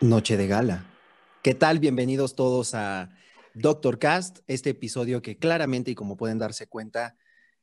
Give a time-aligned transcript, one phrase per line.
[0.00, 0.86] Noche de gala.
[1.42, 1.78] ¿Qué tal?
[1.78, 3.10] Bienvenidos todos a
[3.52, 7.18] Doctor Cast, este episodio que claramente y como pueden darse cuenta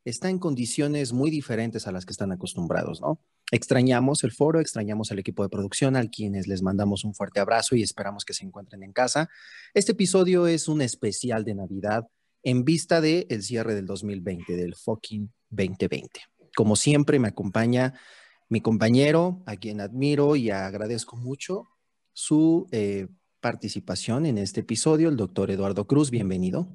[0.06, 3.20] está en condiciones muy diferentes a las que están acostumbrados, ¿no?
[3.52, 7.76] Extrañamos el foro, extrañamos al equipo de producción, a quienes les mandamos un fuerte abrazo
[7.76, 9.30] y esperamos que se encuentren en casa.
[9.74, 12.06] Este episodio es un especial de Navidad
[12.44, 16.22] en vista del el cierre del 2020, del fucking 2020.
[16.56, 17.96] Como siempre me acompaña
[18.48, 21.68] mi compañero, a quien admiro y agradezco mucho,
[22.18, 23.10] su eh,
[23.42, 26.10] participación en este episodio, el doctor Eduardo Cruz.
[26.10, 26.68] Bienvenido.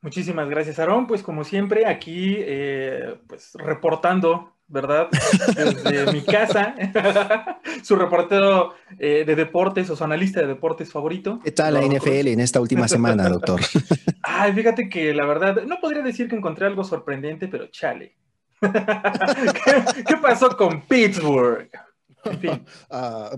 [0.00, 1.06] Muchísimas gracias, Aarón.
[1.06, 5.10] Pues como siempre, aquí eh, pues reportando, ¿verdad?
[5.54, 6.74] Desde mi casa,
[7.84, 11.38] su reportero eh, de deportes o su analista de deportes favorito.
[11.44, 13.60] ¿Qué tal la NFL en esta última semana, doctor?
[14.22, 18.16] Ay, fíjate que la verdad, no podría decir que encontré algo sorprendente, pero chale.
[18.60, 21.70] ¿Qué pasó con Pittsburgh?
[22.90, 23.30] Ah,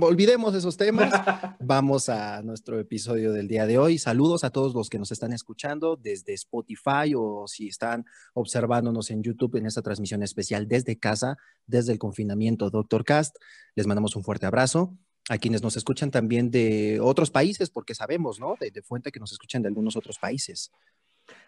[0.00, 1.12] olvidemos esos temas.
[1.60, 3.98] Vamos a nuestro episodio del día de hoy.
[3.98, 8.04] Saludos a todos los que nos están escuchando desde Spotify o si están
[8.34, 13.36] observándonos en YouTube en esta transmisión especial desde casa, desde el confinamiento Doctor Cast.
[13.74, 14.96] Les mandamos un fuerte abrazo.
[15.28, 18.56] A quienes nos escuchan también de otros países, porque sabemos, ¿no?
[18.58, 20.72] De, de fuente que nos escuchan de algunos otros países.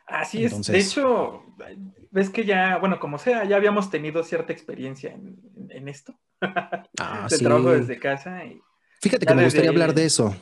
[0.07, 0.67] Así es.
[0.67, 1.45] De hecho,
[2.11, 6.15] ves que ya, bueno, como sea, ya habíamos tenido cierta experiencia en, esto.
[6.41, 7.43] Ah, sí.
[7.43, 8.45] trabajo desde casa.
[8.45, 8.61] Y
[9.01, 10.37] Fíjate que me gustaría hablar de eso.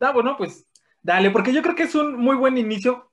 [0.00, 0.66] Ah, bueno, pues
[1.02, 3.10] dale, porque yo creo que es un muy buen inicio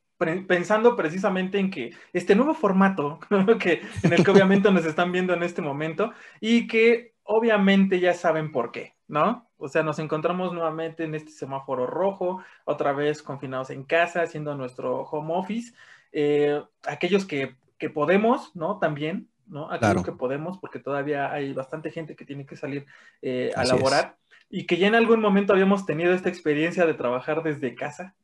[0.48, 3.20] pensando precisamente en que este nuevo formato,
[3.60, 8.14] que, en el que obviamente nos están viendo en este momento y que obviamente ya
[8.14, 9.51] saben por qué, ¿no?
[9.62, 14.56] O sea, nos encontramos nuevamente en este semáforo rojo, otra vez confinados en casa, haciendo
[14.56, 15.74] nuestro home office.
[16.12, 17.56] Eh, aquellos que,
[17.94, 18.80] podemos, ¿no?
[18.80, 19.72] También, ¿no?
[19.72, 22.86] Aquellos que podemos, porque todavía hay bastante gente que tiene que salir
[23.22, 24.18] eh, a laborar.
[24.50, 28.16] Y que ya en algún momento habíamos tenido esta experiencia de trabajar desde casa.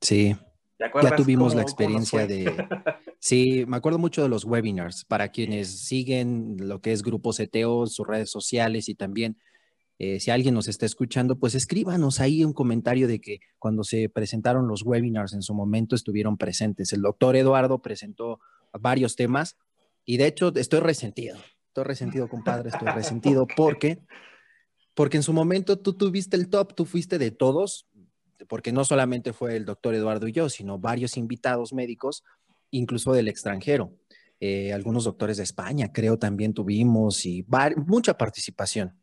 [0.00, 0.36] Sí.
[0.78, 2.52] Ya tuvimos la experiencia de...
[3.18, 5.06] Sí, me acuerdo mucho de los webinars.
[5.06, 9.38] Para quienes siguen lo que es Grupo CTO, sus redes sociales y también
[9.98, 14.08] eh, si alguien nos está escuchando, pues escríbanos ahí un comentario de que cuando se
[14.08, 16.92] presentaron los webinars en su momento estuvieron presentes.
[16.92, 18.40] El doctor Eduardo presentó
[18.72, 19.56] varios temas
[20.04, 21.38] y de hecho estoy resentido.
[21.68, 24.00] Estoy resentido, compadre, estoy resentido porque,
[24.94, 27.86] porque en su momento tú tuviste el top, tú fuiste de todos,
[28.48, 32.24] porque no solamente fue el doctor Eduardo y yo, sino varios invitados médicos,
[32.70, 33.96] incluso del extranjero.
[34.40, 37.46] Eh, algunos doctores de España, creo, también tuvimos y
[37.86, 38.98] mucha participación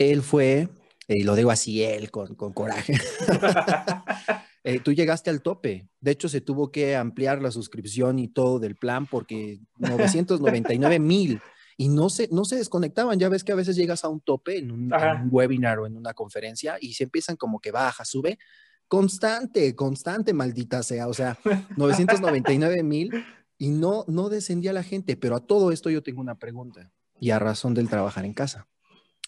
[0.00, 0.68] él fue,
[1.06, 2.94] y lo digo así, él con, coraje.
[4.62, 5.88] Eh, tú llegaste al tope.
[6.02, 11.40] De hecho, se tuvo que ampliar la suscripción y todo del plan porque 999 mil
[11.78, 13.18] y no se, no se desconectaban.
[13.18, 14.92] Ya ves que a veces llegas a un tope en un,
[15.30, 18.38] webinar o en una conferencia y se empiezan como que baja, sube.
[18.86, 21.08] Constante, constante, maldita sea.
[21.08, 21.38] O sea,
[21.78, 23.24] 999 mil
[23.56, 25.16] y no, no descendía la gente.
[25.16, 28.68] Pero a todo esto yo tengo una pregunta y a razón del trabajar en casa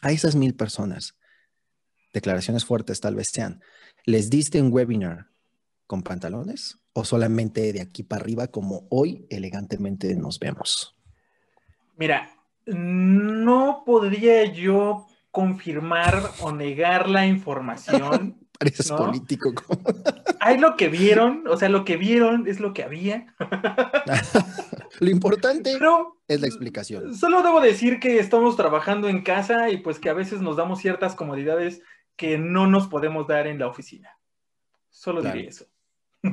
[0.02, 1.16] a esas mil personas,
[2.12, 3.62] declaraciones fuertes tal vez sean,
[4.04, 5.30] ¿les diste un webinar
[5.86, 10.94] con pantalones o solamente de aquí para arriba como hoy elegantemente nos vemos?
[11.96, 12.30] Mira,
[12.66, 18.41] no podría yo confirmar o negar la información.
[18.62, 19.52] Pareces político.
[20.38, 23.34] Hay lo que vieron, o sea, lo que vieron es lo que había.
[25.00, 25.76] lo importante
[26.28, 27.12] es la explicación.
[27.16, 30.78] Solo debo decir que estamos trabajando en casa y pues que a veces nos damos
[30.78, 31.82] ciertas comodidades
[32.14, 34.10] que no nos podemos dar en la oficina.
[34.90, 35.64] Solo diré eso.
[36.22, 36.32] en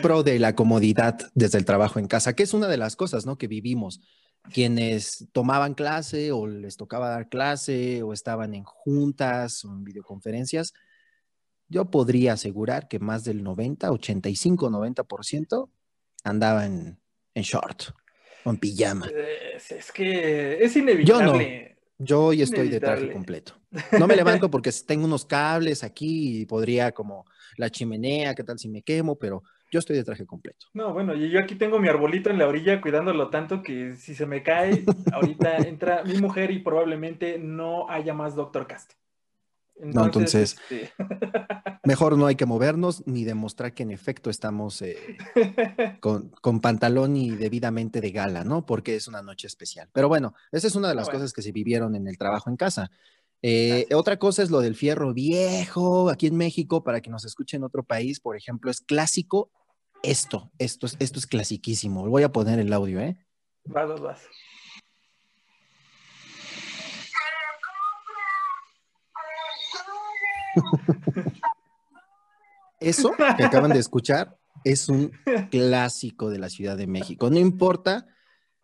[0.00, 3.26] pro de la comodidad desde el trabajo en casa, que es una de las cosas,
[3.26, 3.38] ¿no?
[3.38, 4.00] Que vivimos.
[4.52, 10.72] Quienes tomaban clase o les tocaba dar clase o estaban en juntas o en videoconferencias,
[11.68, 15.68] yo podría asegurar que más del 90, 85, 90%
[16.24, 16.98] andaba en,
[17.34, 17.90] short
[18.44, 19.10] o en pijama.
[19.56, 21.26] Es, que es inevitable.
[21.26, 21.76] Yo no.
[21.98, 23.54] Yo hoy estoy de traje completo.
[23.98, 27.26] No me levanto porque tengo unos cables aquí y podría como
[27.58, 30.66] la chimenea, qué tal si me quemo, pero yo estoy de traje completo.
[30.74, 34.14] No, bueno, y yo aquí tengo mi arbolito en la orilla cuidándolo tanto que si
[34.14, 38.92] se me cae, ahorita entra mi mujer y probablemente no haya más Doctor Cast.
[39.78, 40.92] no, entonces, este,
[41.84, 44.96] mejor no hay que movernos ni demostrar que en efecto estamos eh,
[46.00, 48.64] con, pantalón y debidamente de gala, ¿no?
[48.64, 49.88] Porque es una noche especial.
[49.92, 52.56] Pero bueno, esa es una de las cosas que se vivieron en el trabajo en
[52.56, 52.90] casa.
[53.48, 56.10] Eh, otra cosa es lo del fierro viejo.
[56.10, 59.52] Aquí en México, para que nos escuchen en otro país, por ejemplo, es clásico
[60.02, 60.50] esto.
[60.58, 62.08] Esto es, esto es clasiquísimo.
[62.08, 63.16] Voy a poner el audio, ¿eh?
[63.66, 64.22] Vas, vas, vas.
[72.80, 75.12] Eso que acaban de escuchar es un
[75.52, 77.30] clásico de la Ciudad de México.
[77.30, 78.08] No importa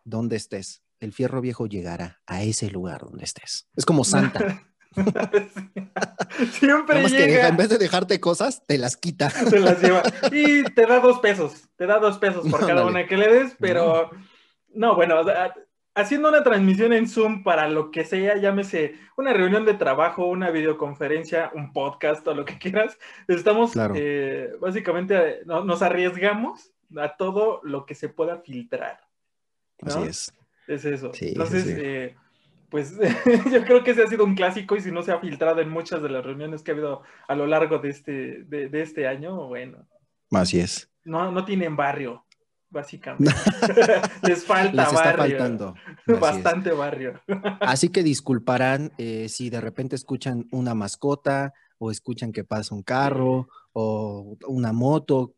[0.03, 3.69] dónde estés, el fierro viejo llegará a ese lugar donde estés.
[3.77, 4.61] Es como Santa.
[6.51, 7.47] Siempre llega.
[7.47, 9.29] en vez de dejarte cosas, te las quita.
[9.49, 10.03] Te las lleva.
[10.31, 11.69] Y te da dos pesos.
[11.75, 14.11] Te da dos pesos por cada una que le des, pero
[14.73, 15.21] no, bueno,
[15.95, 20.49] haciendo una transmisión en Zoom para lo que sea, llámese una reunión de trabajo, una
[20.49, 22.97] videoconferencia, un podcast o lo que quieras,
[23.27, 29.01] estamos eh, básicamente, nos arriesgamos a todo lo que se pueda filtrar.
[29.81, 30.33] Así es.
[30.67, 31.11] Es eso.
[31.19, 32.15] Entonces, eh,
[32.73, 32.95] pues
[33.53, 35.69] yo creo que ese ha sido un clásico y si no se ha filtrado en
[35.69, 39.45] muchas de las reuniones que ha habido a lo largo de este, de, este año,
[39.47, 39.87] bueno.
[40.31, 40.89] Así es.
[41.03, 42.25] No, no tienen barrio,
[42.71, 43.31] básicamente.
[44.23, 45.75] Les falta Les está faltando.
[46.19, 47.21] Bastante barrio.
[47.59, 52.81] Así que disculparán eh, si de repente escuchan una mascota o escuchan que pasa un
[52.81, 55.35] carro o una moto.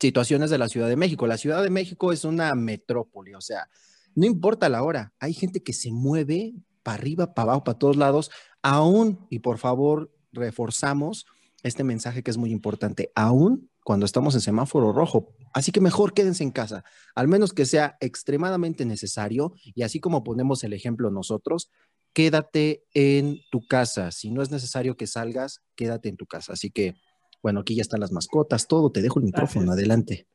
[0.00, 1.26] Situaciones de la Ciudad de México.
[1.26, 3.68] La Ciudad de México es una metrópoli, o sea,
[4.14, 7.96] no importa la hora, hay gente que se mueve para arriba, para abajo, para todos
[7.96, 8.30] lados,
[8.62, 11.26] aún, y por favor, reforzamos
[11.62, 15.34] este mensaje que es muy importante, aún cuando estamos en semáforo rojo.
[15.52, 16.84] Así que mejor quédense en casa,
[17.14, 21.70] al menos que sea extremadamente necesario, y así como ponemos el ejemplo nosotros,
[22.12, 24.10] quédate en tu casa.
[24.12, 26.52] Si no es necesario que salgas, quédate en tu casa.
[26.52, 26.94] Así que,
[27.42, 30.26] bueno, aquí ya están las mascotas, todo, te dejo el micrófono, adelante.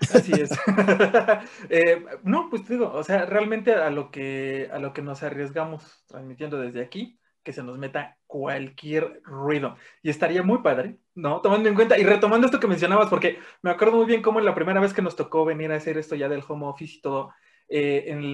[0.00, 0.50] Así es.
[1.68, 6.04] Eh, no, pues digo, o sea, realmente a lo que a lo que nos arriesgamos
[6.06, 9.76] transmitiendo desde aquí, que se nos meta cualquier ruido.
[10.02, 11.40] Y estaría muy padre, ¿no?
[11.40, 14.54] Tomando en cuenta y retomando esto que mencionabas, porque me acuerdo muy bien cómo la
[14.54, 17.32] primera vez que nos tocó venir a hacer esto ya del home office y todo,
[17.68, 18.32] eh, en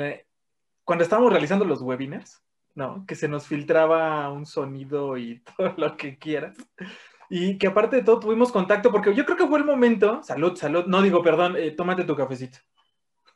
[0.84, 2.42] cuando estábamos realizando los webinars,
[2.74, 3.04] ¿no?
[3.06, 6.56] Que se nos filtraba un sonido y todo lo que quieras.
[7.32, 10.56] Y que aparte de todo tuvimos contacto, porque yo creo que fue el momento, salud,
[10.56, 12.58] salud, no digo perdón, eh, tómate tu cafecito.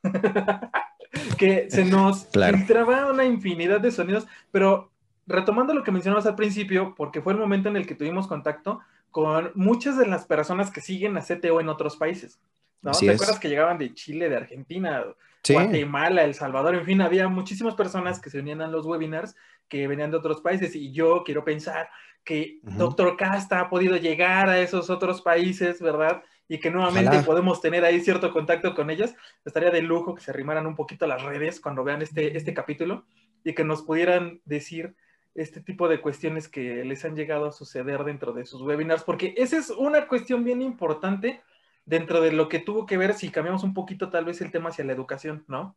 [1.38, 4.91] que se nos filtraba una infinidad de sonidos, pero
[5.26, 8.81] retomando lo que mencionabas al principio, porque fue el momento en el que tuvimos contacto
[9.11, 12.40] con muchas de las personas que siguen a CTO en otros países.
[12.82, 12.90] ¿no?
[12.90, 15.05] ¿Te acuerdas que llegaban de Chile, de Argentina,
[15.49, 16.75] Guatemala, El Salvador?
[16.75, 19.37] En fin, había muchísimas personas que se unían a los webinars
[19.69, 21.88] que venían de otros países y yo quiero pensar
[22.25, 26.23] que Doctor Casta ha podido llegar a esos otros países, ¿verdad?
[26.49, 29.15] Y que nuevamente podemos tener ahí cierto contacto con ellos.
[29.44, 32.55] Estaría de lujo que se arrimaran un poquito a las redes cuando vean este, este
[32.55, 33.05] capítulo
[33.44, 34.97] y que nos pudieran decir
[35.35, 39.35] este tipo de cuestiones que les han llegado a suceder dentro de sus webinars, porque
[39.37, 41.43] esa es una cuestión bien importante
[41.85, 44.71] dentro de lo que tuvo que ver si cambiamos un poquito tal vez el tema
[44.71, 45.76] hacia la educación, ¿no?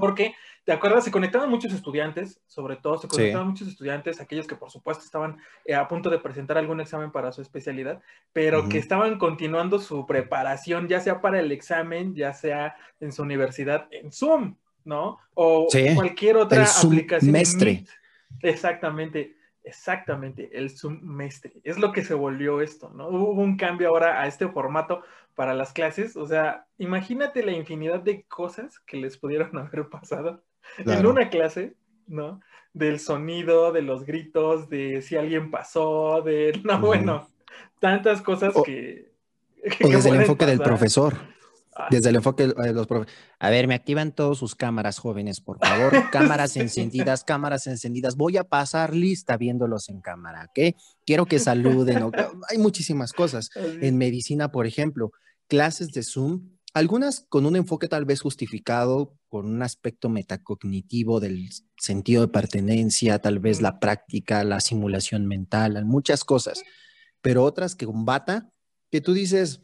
[0.00, 1.04] Porque, ¿te acuerdas?
[1.04, 5.38] Se conectaban muchos estudiantes, sobre todo se conectaban muchos estudiantes, aquellos que por supuesto estaban
[5.64, 8.00] eh, a punto de presentar algún examen para su especialidad,
[8.32, 13.22] pero que estaban continuando su preparación, ya sea para el examen, ya sea en su
[13.22, 15.18] universidad, en Zoom, ¿no?
[15.34, 17.32] O cualquier otra aplicación.
[17.32, 17.84] Mestre.
[18.40, 19.36] Exactamente.
[19.64, 21.52] Exactamente, el Zoom Mestre.
[21.62, 23.08] Es lo que se volvió esto, ¿no?
[23.08, 25.04] Hubo un cambio ahora a este formato
[25.36, 26.16] para las clases.
[26.16, 30.42] O sea, imagínate la infinidad de cosas que les pudieron haber pasado
[30.78, 31.74] en una clase,
[32.06, 32.40] ¿no?
[32.72, 37.28] Del sonido, de los gritos, de si alguien pasó, de, no, bueno,
[37.78, 39.12] tantas cosas que,
[39.84, 41.32] O desde el enfoque del profesor.
[41.74, 43.18] Ah, desde el enfoque de los profesores.
[43.38, 46.10] A ver, me activan todos sus cámaras, jóvenes, por favor.
[46.10, 48.16] Cámaras encendidas, cámaras encendidas.
[48.16, 50.76] Voy a pasar lista viéndolos en cámara, ¿ok?
[51.06, 52.10] Quiero que saluden.
[52.50, 53.48] Hay muchísimas cosas.
[53.80, 55.12] En medicina, por ejemplo,
[55.48, 56.42] clases de Zoom,
[56.74, 63.18] algunas con un enfoque tal vez justificado, con un aspecto metacognitivo del sentido de pertenencia,
[63.18, 66.62] tal vez la práctica, la simulación mental, muchas cosas,
[67.20, 68.50] pero otras que con bata,
[68.90, 69.62] que tú dices,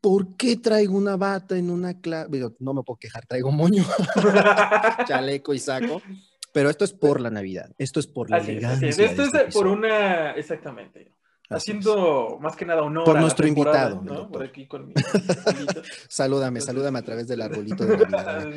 [0.00, 2.30] ¿por qué traigo una bata en una clase?
[2.58, 3.84] No me puedo quejar, traigo moño,
[5.06, 6.02] chaleco y saco.
[6.52, 8.88] Pero esto es por la Navidad, esto es por la elegancia.
[8.88, 11.17] Esto es este por una, exactamente
[11.50, 14.30] haciendo más que nada honor por nuestro invitado ¿no?
[14.30, 14.94] por aquí con mi
[16.08, 18.48] salúdame salúdame a través del arbolito de Navidad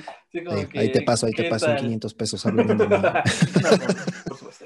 [0.76, 2.44] ahí, te paso ahí te paso 500 pesos
[4.28, 4.66] por supuesto.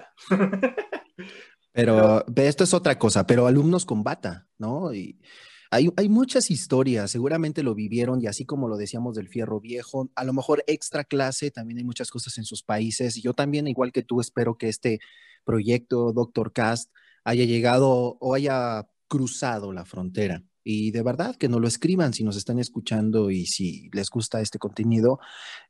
[1.71, 5.19] Pero esto es otra cosa pero alumnos con bata no y
[5.71, 10.09] hay, hay, muchas historias, seguramente lo vivieron y así como lo decíamos del fierro viejo,
[10.15, 13.21] a lo mejor extra clase, también hay muchas cosas en sus países.
[13.21, 14.99] Yo también, igual que tú, espero que este
[15.43, 16.91] proyecto, Doctor Cast,
[17.25, 20.43] haya llegado o haya cruzado la frontera.
[20.63, 24.41] Y de verdad que no lo escriban si nos están escuchando y si les gusta
[24.41, 25.19] este contenido.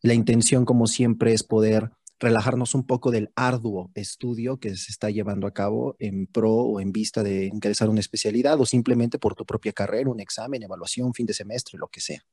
[0.02, 5.10] La intención, como siempre, es poder relajarnos un poco del arduo estudio que se está
[5.10, 9.36] llevando a cabo en pro o en vista de ingresar una especialidad o simplemente por
[9.36, 12.26] tu propia carrera, un examen, evaluación, fin de semestre, lo que sea.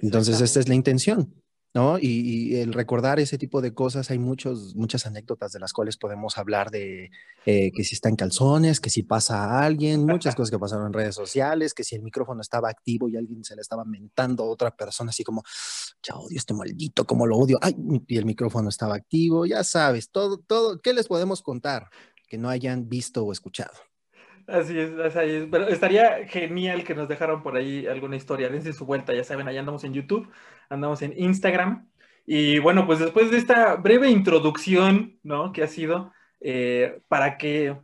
[0.00, 1.43] Entonces, esta es la intención.
[1.74, 1.98] ¿No?
[2.00, 6.38] Y, el recordar ese tipo de cosas, hay muchos, muchas anécdotas de las cuales podemos
[6.38, 7.10] hablar de
[7.46, 10.86] eh, que si está en calzones, que si pasa a alguien, muchas cosas que pasaron
[10.86, 14.44] en redes sociales, que si el micrófono estaba activo y alguien se le estaba mentando
[14.44, 15.42] a otra persona, así como,
[16.00, 17.74] ya odio este maldito, como lo odio, ay,
[18.06, 21.90] y el micrófono estaba activo, ya sabes, todo, todo, ¿qué les podemos contar
[22.28, 23.74] que no hayan visto o escuchado?
[24.46, 25.48] Así es, así es.
[25.50, 28.50] Pero estaría genial que nos dejaran por ahí alguna historia.
[28.50, 30.28] Dense su vuelta, ya saben, allá andamos en YouTube,
[30.68, 31.88] andamos en Instagram.
[32.26, 35.52] Y bueno, pues después de esta breve introducción, ¿no?
[35.52, 37.76] Que ha sido eh, para que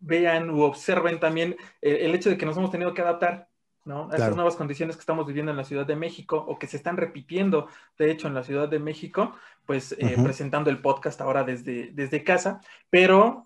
[0.00, 3.48] vean u observen también eh, el, hecho de que nos hemos tenido que adaptar,
[3.84, 4.08] ¿no?
[4.10, 6.76] A estas nuevas condiciones que estamos viviendo en la Ciudad de México o que se
[6.76, 7.68] están repitiendo,
[7.98, 9.34] de hecho, en la Ciudad de México,
[9.66, 13.44] pues eh, presentando el podcast ahora desde, desde casa, pero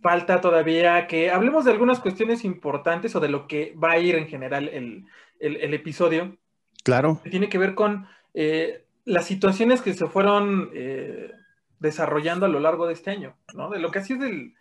[0.00, 4.14] falta todavía que hablemos de algunas cuestiones importantes o de lo que va a ir
[4.14, 5.04] en general el,
[5.40, 6.36] episodio.
[6.88, 7.20] Claro.
[7.22, 11.32] Que tiene que ver con eh, las situaciones que se fueron eh,
[11.80, 13.68] desarrollando a lo largo de este año, ¿no?
[13.68, 14.54] De lo que ha sido el,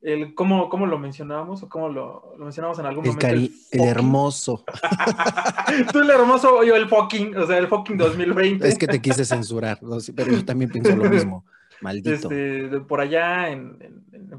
[0.00, 3.26] el cómo, cómo, lo mencionábamos o cómo lo, lo mencionamos en algún momento.
[3.26, 4.64] el, hermoso.
[5.92, 8.66] Tú el hermoso, yo el fucking, o sea, el fucking 2020.
[8.66, 9.78] Es que te quise censurar,
[10.16, 11.44] pero yo también pienso lo mismo.
[11.82, 12.30] Maldito.
[12.30, 13.76] Este, por allá en,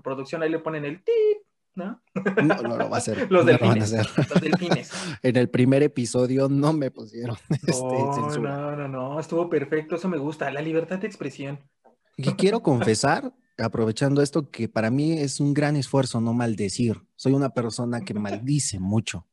[0.04, 1.45] producción ahí le ponen el tip,
[1.76, 2.02] ¿no?
[2.44, 3.28] No, no lo va a hacer.
[3.32, 4.92] los, delfines, los delfines.
[5.22, 10.18] en el primer episodio no me pusieron este, No, no, no, estuvo perfecto, eso me
[10.18, 11.60] gusta, la libertad de expresión.
[12.18, 17.02] Y quiero confesar, aprovechando esto, que para mí es un gran esfuerzo no maldecir.
[17.18, 19.28] Soy una persona que maldice mucho.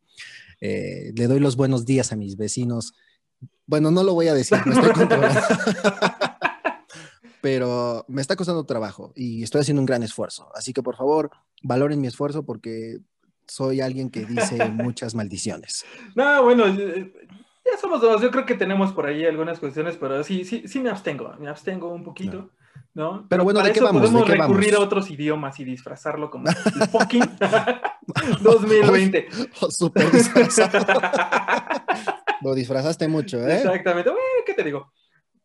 [0.60, 2.94] Eh, le doy los buenos días a mis vecinos.
[3.66, 5.40] Bueno, no lo voy a decir, me estoy controlando.
[7.40, 10.48] pero me está costando trabajo y estoy haciendo un gran esfuerzo.
[10.56, 11.30] Así que por favor,
[11.62, 12.98] valoren mi esfuerzo porque
[13.46, 15.84] soy alguien que dice muchas maldiciones.
[16.14, 18.20] No, bueno, ya somos dos.
[18.22, 21.34] Yo creo que tenemos por ahí algunas cuestiones, pero sí, sí, sí me abstengo.
[21.38, 22.50] Me abstengo un poquito.
[22.94, 23.26] ¿no?
[23.28, 24.02] Pero bueno, ¿de qué vamos?
[24.02, 26.48] Podemos recurrir a otros idiomas y disfrazarlo como
[26.80, 27.22] el fucking
[28.42, 29.28] 2020.
[29.70, 31.00] super disfrazado.
[32.42, 33.56] Lo disfrazaste mucho, ¿eh?
[33.56, 34.10] Exactamente.
[34.44, 34.92] ¿Qué te digo?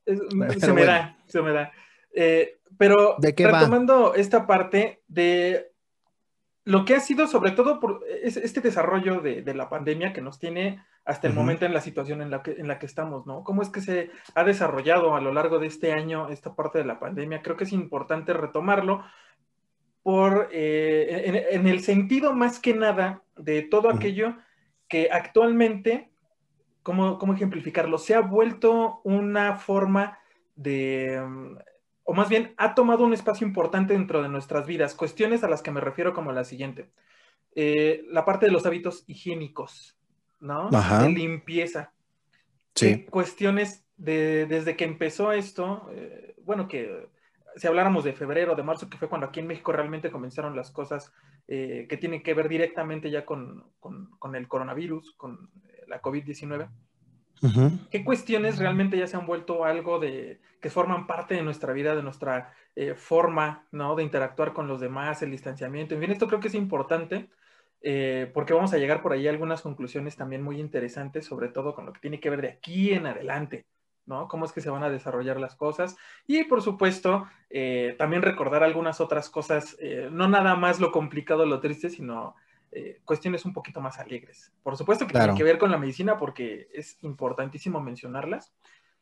[0.06, 1.72] se me da, se me da.
[2.14, 5.74] Eh, pero ¿De retomando esta parte de
[6.68, 10.84] lo que ha sido sobre todo por este desarrollo de, la pandemia que nos tiene
[11.06, 13.46] hasta el momento en la situación en la, que, en la que estamos, ¿no?
[13.46, 16.84] ¿Cómo es que se ha desarrollado a lo largo de este año esta parte de
[16.84, 17.42] la pandemia?
[17.42, 19.06] Creo que es importante retomarlo
[20.04, 24.36] por, eh, en, el sentido más que nada de todo aquello
[24.90, 26.12] que actualmente,
[26.84, 27.98] ¿cómo, ¿cómo ejemplificarlo?
[27.98, 30.20] Se ha vuelto una forma
[30.58, 31.18] de
[32.10, 34.96] o más bien ha tomado un espacio importante dentro de nuestras vidas.
[34.96, 36.90] Cuestiones a las que me refiero como la siguiente.
[37.54, 39.98] Eh, la parte de los hábitos higiénicos,
[40.40, 40.70] ¿no?
[40.70, 41.92] De limpieza.
[42.76, 43.04] Sí.
[43.10, 47.10] Cuestiones de, desde que empezó esto, eh, bueno, que
[47.58, 50.72] si habláramos de febrero, de marzo, que fue cuando aquí en México realmente comenzaron las
[50.72, 51.12] cosas
[51.50, 55.50] eh, que tienen que ver directamente ya con, con el coronavirus, con
[55.88, 56.70] la COVID-19.
[57.92, 61.96] ¿Qué cuestiones realmente ya se han vuelto algo de que forman parte de nuestra vida,
[61.96, 63.96] de nuestra eh, forma, ¿no?
[63.96, 65.94] De interactuar con los demás, el distanciamiento.
[65.94, 67.30] En fin, esto creo que es importante
[67.82, 71.76] eh, porque vamos a llegar por ahí a algunas conclusiones también muy interesantes, sobre todo
[71.76, 73.66] con lo que tiene que ver de aquí en adelante,
[74.06, 74.28] ¿no?
[74.28, 75.96] Cómo es que se van a desarrollar las cosas.
[76.26, 79.78] Y por supuesto, eh, también recordar algunas otras cosas,
[80.12, 82.36] no nada más lo complicado, lo triste, sino
[82.78, 84.52] eh, cuestiones un poquito más alegres.
[84.62, 88.54] Por supuesto que tienen que ver con la medicina porque es importantísimo mencionarlas.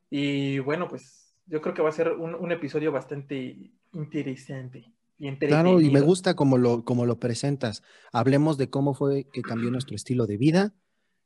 [0.09, 4.93] Y bueno, pues yo creo que va a ser un, episodio bastante interesante.
[5.17, 7.83] Y claro, y me gusta como lo, como lo presentas.
[8.13, 10.73] Hablemos de cómo fue que cambió nuestro estilo de vida,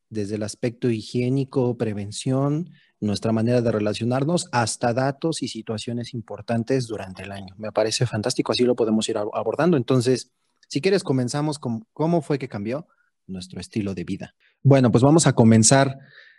[0.10, 7.24] desde el aspecto higiénico, prevención, nuestra manera de relacionarnos, hasta datos y situaciones importantes durante
[7.24, 7.54] el año.
[7.58, 9.78] Me parece fantástico, así lo podemos ir abordando.
[9.78, 10.32] Entonces,
[10.70, 12.88] si quieres, comenzamos con cómo fue que cambió
[13.26, 14.36] nuestro estilo de vida.
[14.62, 15.98] Bueno, pues vamos a comenzar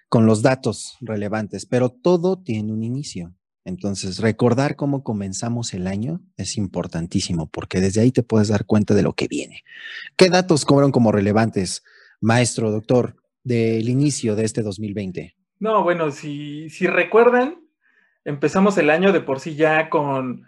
[0.08, 3.34] con los datos relevantes, pero todo tiene un inicio.
[3.64, 8.94] Entonces, recordar cómo comenzamos el año es importantísimo porque desde ahí te puedes dar cuenta
[8.94, 9.64] de lo que viene.
[10.16, 11.82] ¿Qué datos fueron como relevantes,
[12.20, 15.36] maestro, doctor, del inicio de este 2020?
[15.58, 17.56] No, bueno, si, si recuerdan,
[18.24, 20.44] empezamos el año de por sí ya con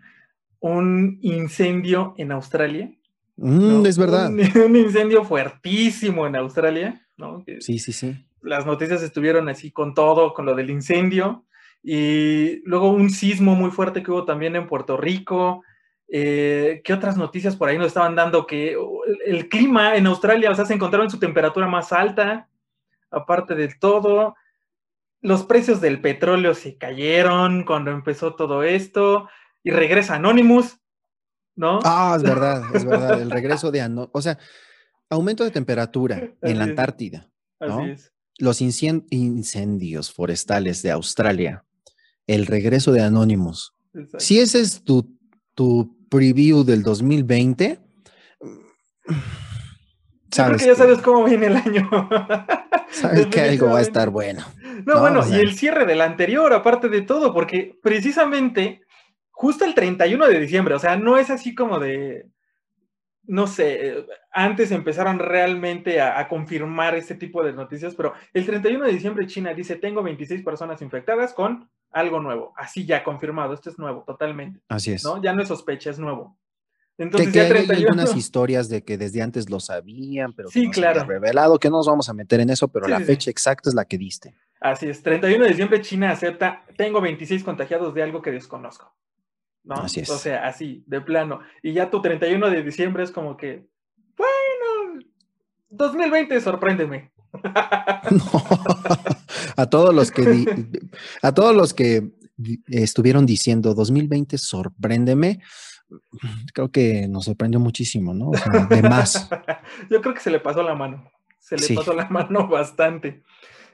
[0.61, 2.97] un incendio en Australia
[3.37, 4.31] Mm, es verdad.
[4.67, 7.45] Un, incendio fuertísimo en Australia, ¿no?
[7.61, 8.27] sí, sí, sí.
[8.41, 11.45] Las noticias estuvieron así con todo, con lo del incendio.
[11.83, 15.63] y luego un sismo muy fuerte que hubo también en Puerto Rico.
[16.15, 18.47] Eh, ¿Qué otras noticias por ahí nos estaban dando?
[18.47, 18.77] Que
[19.25, 22.51] el, clima en Australia, o sea, se encontraron en su temperatura más alta,
[23.11, 24.37] aparte de todo.
[25.23, 29.27] Los precios del petróleo se cayeron cuando empezó todo esto
[29.65, 30.82] y regresa Anonymous,
[31.57, 31.81] ¿no?
[31.85, 34.11] Ah, es verdad, es verdad, el regreso de Anonymous.
[34.13, 34.39] O sea,
[35.11, 37.29] aumento de temperatura en la Antártida,
[37.61, 37.87] ¿no?
[38.39, 41.65] Los incendios forestales de Australia,
[42.27, 43.75] el regreso de Anonymous.
[44.19, 45.19] Si ese es tu,
[45.55, 47.79] tu preview del 2020,
[50.31, 51.91] sabes que ya sabes cómo viene el año.
[52.91, 54.45] sabes que algo va a estar bueno.
[54.87, 58.81] No, bueno, y el cierre del anterior, aparte de todo, porque precisamente
[59.33, 62.29] justo el 31 de diciembre, o sea, no es así como de,
[63.25, 68.93] no sé, antes empezaron realmente a, confirmar este tipo de noticias, pero el 31 de
[68.93, 73.79] diciembre China dice, tengo 26 personas infectadas con algo nuevo, así ya confirmado, esto es
[73.79, 74.61] nuevo, totalmente.
[74.69, 75.05] Así es.
[75.05, 75.21] ¿no?
[75.21, 76.39] Ya no es sospecha, es nuevo.
[76.99, 77.73] Entonces, ya 31...
[77.73, 81.05] hay algunas historias de que desde antes lo sabían, pero sí, claro.
[81.05, 83.85] revelado, que no nos vamos a meter en eso, pero la fecha exacta es la
[83.87, 84.35] que diste.
[84.61, 88.95] Así es, 31 de diciembre China acepta, tengo 26 contagiados de algo que desconozco.
[89.65, 89.75] ¿No?
[89.77, 90.11] Así es.
[90.11, 91.41] O sea, así, de plano.
[91.63, 93.67] Y ya tu 31 de diciembre es como que,
[94.17, 95.05] bueno,
[95.71, 97.13] 2020, sorpréndeme.
[99.57, 100.69] a todos los que
[101.23, 102.11] a todos los que
[102.67, 105.41] estuvieron diciendo 2020 sorpréndeme,
[106.53, 108.31] creo que nos sorprendió muchísimo, ¿no?
[108.69, 109.31] de más.
[109.91, 113.23] Yo creo que se le pasó la mano, se le pasó la mano bastante.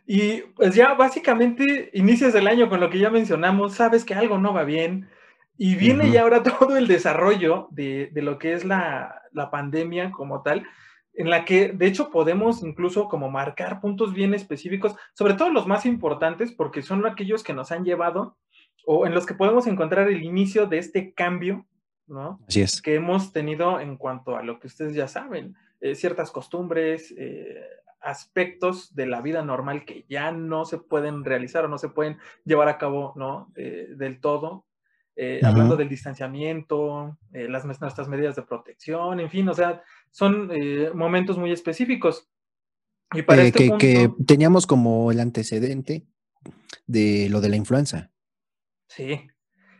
[0.07, 4.39] Y pues ya básicamente inicias el año con lo que ya mencionamos, sabes que algo
[4.39, 5.11] no va bien,
[5.59, 10.65] y viene ya ahora todo el desarrollo de, lo que es la, pandemia como tal,
[11.15, 15.67] en la que de hecho podemos incluso como marcar puntos bien específicos, sobre todo los
[15.67, 18.37] más importantes, porque son aquellos que nos han llevado
[18.87, 21.67] o en los que podemos encontrar el inicio de este cambio,
[22.07, 22.41] ¿no?
[22.49, 22.81] Así es.
[22.81, 27.63] Que hemos tenido en cuanto a lo que ustedes ya saben, eh, ciertas costumbres, eh,
[28.01, 32.19] aspectos de la vida normal que ya no se pueden realizar o no se pueden
[32.45, 33.53] llevar a cabo, ¿no?
[33.57, 34.68] Eh, del todo
[35.21, 40.49] eh, hablando del distanciamiento, eh, las, nuestras medidas de protección, en fin, o sea, son
[40.53, 42.29] eh, momentos muy específicos.
[43.13, 46.07] Y para este que, teníamos como el antecedente
[46.87, 48.13] de lo de la influenza.
[48.87, 49.29] Sí,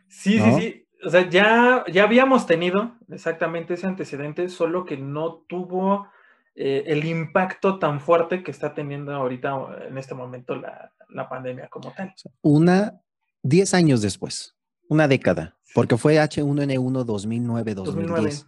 [0.09, 0.87] sí, sí, sí.
[1.05, 6.09] O sea, ya, ya habíamos tenido exactamente ese antecedente, solo que no tuvo
[6.53, 11.93] el impacto tan fuerte que está teniendo ahorita en este momento la, la pandemia como
[11.93, 12.13] tal.
[12.41, 12.99] Una,
[13.41, 14.58] diez años después
[14.89, 18.45] una década, porque fue H1N1 2009-2010.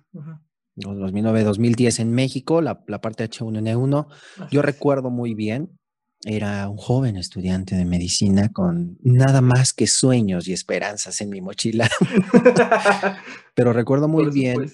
[0.75, 4.07] 2009-2010 en México, la, parte H1N1.
[4.51, 5.79] Yo recuerdo muy bien,
[6.23, 11.41] era un joven estudiante de medicina con nada más que sueños y esperanzas en mi
[11.41, 11.89] mochila.
[13.55, 14.71] Pero recuerdo muy bien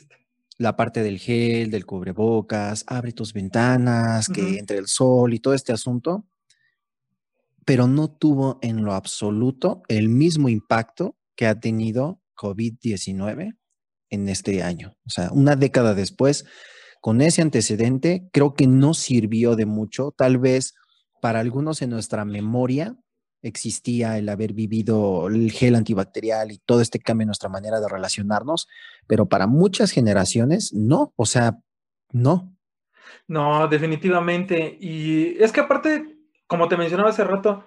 [0.58, 5.54] la parte del gel, del cubrebocas, abre tus ventanas, que entre el sol y todo
[5.54, 6.26] este asunto.
[7.66, 13.58] Pero no tuvo en lo absoluto el mismo impacto que ha tenido COVID-19
[14.10, 14.98] en este año.
[15.06, 16.46] O sea, una década después,
[17.00, 20.14] con ese antecedente, creo que no sirvió de mucho.
[20.18, 20.74] Tal vez
[21.22, 22.98] para algunos en nuestra memoria
[23.44, 27.88] existía el haber vivido el gel antibacterial y todo este cambio en nuestra manera de
[27.88, 28.68] relacionarnos,
[29.08, 31.60] pero para muchas generaciones no, o sea,
[32.12, 32.54] no.
[33.28, 34.78] No, definitivamente.
[34.82, 37.64] Y es que aparte, como te mencionaba hace rato,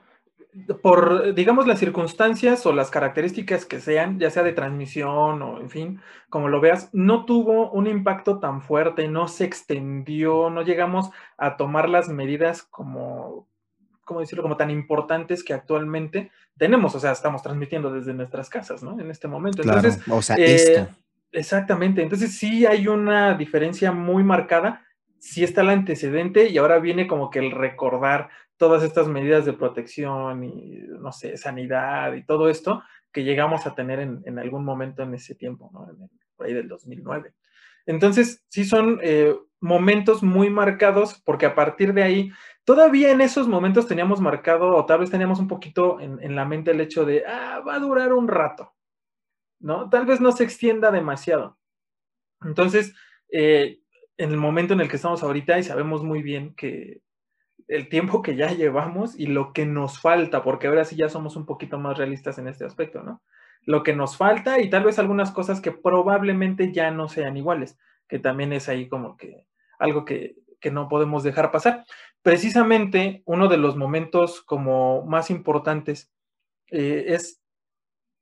[0.83, 5.71] por, digamos, las circunstancias o las características que sean, ya sea de transmisión o, en
[5.71, 11.11] fin, como lo veas, no tuvo un impacto tan fuerte, no se extendió, no llegamos
[11.37, 13.47] a tomar las medidas como,
[14.05, 18.83] ¿cómo decirlo?, como tan importantes que actualmente tenemos, o sea, estamos transmitiendo desde nuestras casas,
[18.83, 18.99] ¿no?
[19.01, 19.63] En este momento.
[19.63, 20.81] Entonces, o sea, esto.
[20.81, 20.89] Eh,
[21.33, 24.85] exactamente, entonces sí hay una diferencia muy marcada,
[25.21, 29.53] sí está el antecedente y ahora viene como que el recordar todas estas medidas de
[29.53, 35.03] protección y, no sé, sanidad y todo esto que llegamos a tener en, algún momento
[35.03, 35.89] en ese tiempo, ¿no?
[35.91, 37.35] En por ahí del 2009.
[37.87, 42.33] Entonces, sí son eh, momentos muy marcados porque a partir de ahí,
[42.65, 46.71] todavía en esos momentos teníamos marcado, o tal vez teníamos un poquito en, la mente
[46.71, 48.73] el hecho de, ah, va a durar un rato,
[49.59, 49.91] ¿no?
[49.91, 51.59] Tal vez no se extienda demasiado.
[52.43, 52.95] Entonces,
[53.31, 53.80] eh,
[54.21, 57.01] en el momento en el que estamos ahorita y sabemos muy bien que
[57.69, 61.37] el tiempo que ya llevamos y lo que nos falta, porque ahora sí ya somos
[61.37, 63.23] un poquito más realistas en este aspecto, ¿no?
[63.63, 67.79] Lo que nos falta y tal vez algunas cosas que probablemente ya no sean iguales,
[68.09, 69.47] que también es ahí como que
[69.79, 71.85] algo que, que no podemos dejar pasar.
[72.21, 76.13] Precisamente uno de los momentos como más importantes
[76.71, 77.39] eh, es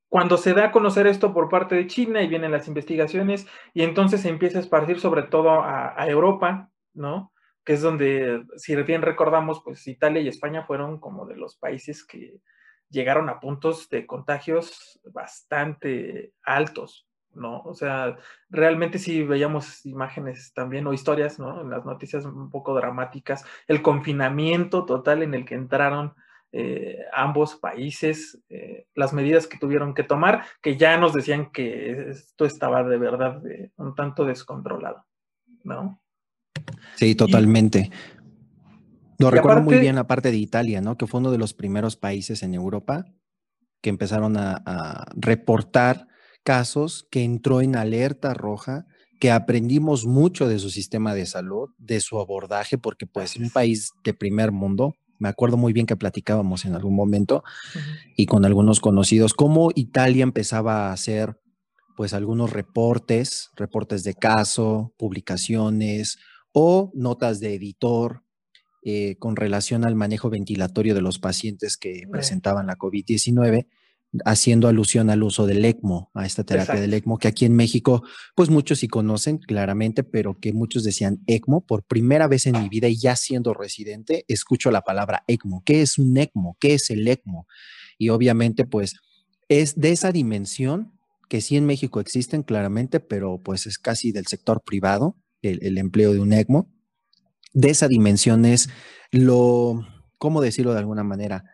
[0.09, 3.83] cuando se da a conocer esto por parte de China y vienen las investigaciones y
[3.83, 7.33] entonces se empieza a esparcir sobre todo a, Europa, ¿no?
[7.64, 12.05] Que es donde, si bien recordamos, pues Italia y España fueron como de los países
[12.05, 12.40] que
[12.88, 17.61] llegaron a puntos de contagios bastante altos, ¿no?
[17.61, 18.16] O sea,
[18.49, 21.61] realmente si veíamos imágenes también o historias, ¿no?
[21.61, 26.14] En las noticias un poco dramáticas, el confinamiento total en el que entraron
[26.53, 32.11] eh, ambos países, eh, las medidas que tuvieron que tomar, que ya nos decían que
[32.11, 33.43] esto estaba de verdad
[33.77, 35.05] un tanto descontrolado,
[35.65, 36.01] ¿no?
[36.97, 37.91] Sí, totalmente.
[39.19, 40.97] Lo recuerdo muy bien la parte de Italia, ¿no?
[40.97, 43.05] Que fue uno de los primeros países en Europa
[43.81, 46.07] que empezaron a, reportar
[46.45, 48.87] casos, que entró en alerta roja,
[49.21, 53.91] que aprendimos mucho de su sistema de salud, de su abordaje, porque pues un país
[54.05, 57.42] de primer mundo, me acuerdo muy bien que platicábamos en algún momento
[58.16, 61.40] y con algunos conocidos, cómo Italia empezaba a hacer
[61.96, 66.18] pues algunos reportes, reportes de caso, publicaciones
[66.52, 68.22] o notas de editor
[68.83, 73.66] eh, con relación al manejo ventilatorio de los pacientes que presentaban la COVID-19
[74.25, 78.03] haciendo alusión al uso del ECMO, a esta terapia del ECMO, que aquí en México,
[78.35, 81.66] pues muchos sí conocen claramente, pero que muchos decían ECMO.
[81.66, 85.62] Por primera vez en mi vida y ya siendo residente, escucho la palabra ECMO.
[85.64, 86.57] ¿Qué es un ECMO?
[86.59, 87.47] ¿Qué es el ECMO?
[87.99, 88.97] Y obviamente, pues
[89.49, 90.92] es de esa dimensión
[91.29, 95.77] que sí en México existen claramente, pero pues es casi del sector privado, el, el
[95.77, 96.71] empleo de un ECMO.
[97.53, 98.71] De esa dimensión es
[99.11, 101.44] lo, ¿cómo decirlo de alguna manera?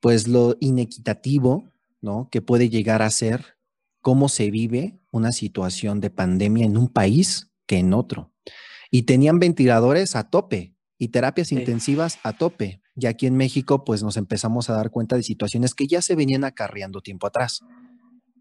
[0.00, 1.71] Pues lo inequitativo
[2.02, 2.28] ¿no?
[2.30, 3.56] Que puede llegar a ser
[4.02, 8.32] cómo se vive una situación de pandemia en un país que en otro.
[8.90, 12.82] Y tenían ventiladores a tope y terapias intensivas a tope.
[12.94, 16.14] Y aquí en México, pues nos empezamos a dar cuenta de situaciones que ya se
[16.14, 17.60] venían acarreando tiempo atrás.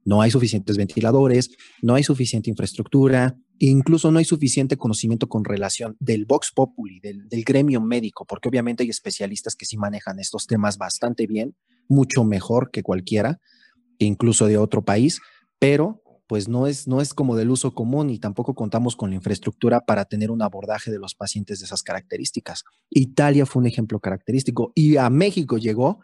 [0.03, 5.95] No hay suficientes ventiladores, no hay suficiente infraestructura, incluso no hay suficiente conocimiento con relación
[5.99, 10.47] del Vox Populi, del, del gremio médico, porque obviamente hay especialistas que sí manejan estos
[10.47, 11.55] temas bastante bien,
[11.87, 13.39] mucho mejor que cualquiera,
[13.99, 15.19] incluso de otro país,
[15.59, 19.17] pero pues no es, no es como del uso común y tampoco contamos con la
[19.17, 22.63] infraestructura para tener un abordaje de los pacientes de esas características.
[22.89, 25.99] Italia fue un ejemplo característico y a México llegó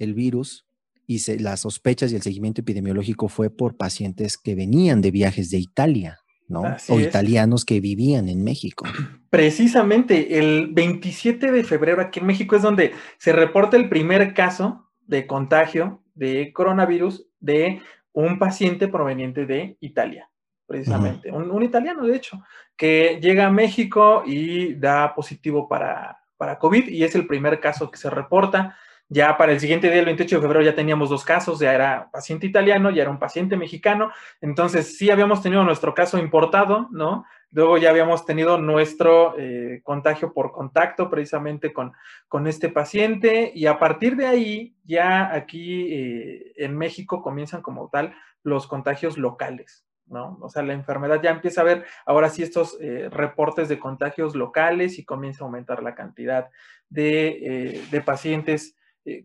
[0.00, 0.66] el virus
[1.06, 5.58] y las sospechas y el seguimiento epidemiológico fue por pacientes que venían de viajes de
[5.58, 6.62] Italia, ¿no?
[6.88, 8.84] o italianos que vivían en México.
[9.30, 14.90] Precisamente el 27 de febrero aquí en México es donde se reporta el primer caso
[15.06, 17.80] de contagio de coronavirus de
[18.12, 20.28] un paciente proveniente de Italia,
[20.66, 22.42] precisamente, un, italiano de hecho,
[22.76, 27.90] que llega a México y da positivo para, para COVID y es el primer caso
[27.90, 28.76] que se reporta.
[29.12, 32.08] Ya para el siguiente día, el 28 de febrero, ya teníamos dos casos, ya era
[32.10, 37.26] paciente italiano, ya era un paciente mexicano, entonces sí habíamos tenido nuestro caso importado, ¿no?
[37.50, 41.92] Luego ya habíamos tenido nuestro eh, contagio por contacto precisamente con,
[42.26, 47.90] con, este paciente y a partir de ahí ya aquí eh, en México comienzan como
[47.90, 50.38] tal los contagios locales, ¿no?
[50.40, 54.34] O sea, la enfermedad ya empieza a ver ahora sí estos eh, reportes de contagios
[54.34, 56.48] locales y comienza a aumentar la cantidad
[56.88, 58.74] de, de pacientes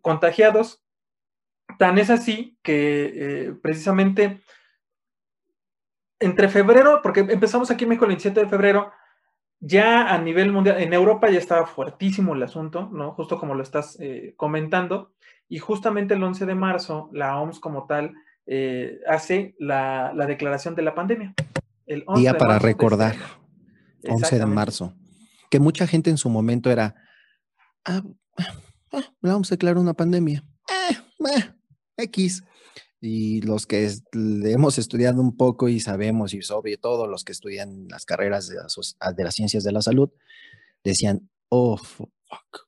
[0.01, 0.83] contagiados.
[1.77, 4.41] Tan es así que precisamente
[6.19, 8.91] entre febrero, porque empezamos aquí en México el 27 de febrero,
[9.59, 13.13] ya a nivel mundial, en Europa ya estaba fuertísimo el asunto, ¿no?
[13.13, 15.13] Justo como lo estás eh, comentando.
[15.49, 18.13] Y justamente el 11 de marzo, la OMS como tal
[18.45, 21.33] eh, hace la, declaración de la pandemia.
[21.85, 23.15] El Día para recordar,
[24.07, 24.93] 11 de marzo.
[25.49, 26.95] Que mucha gente en su momento era,
[27.85, 28.01] ah,
[28.91, 30.45] ah, la OMS declaró una pandemia.
[30.69, 30.97] Eh,
[31.97, 32.43] X.
[32.99, 37.87] Y los que hemos estudiado un poco y sabemos, y sobre todo los que estudian
[37.89, 38.57] las carreras de,
[38.99, 40.09] ah, de las ciencias de la salud,
[40.83, 42.09] decían, oh, fuck,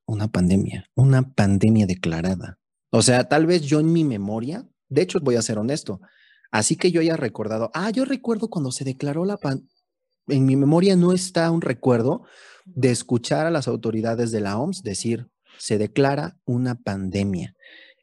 [0.05, 2.60] una pandemia, una pandemia declarada.
[2.91, 5.99] O sea, tal vez yo en mi memoria, de hecho voy a ser honesto,
[6.51, 9.69] así que yo haya recordado, ah, yo recuerdo cuando se declaró la pandemia,
[10.27, 12.23] en mi memoria no está un recuerdo
[12.65, 15.27] de escuchar a las autoridades de la OMS decir,
[15.59, 17.55] se declara una pandemia.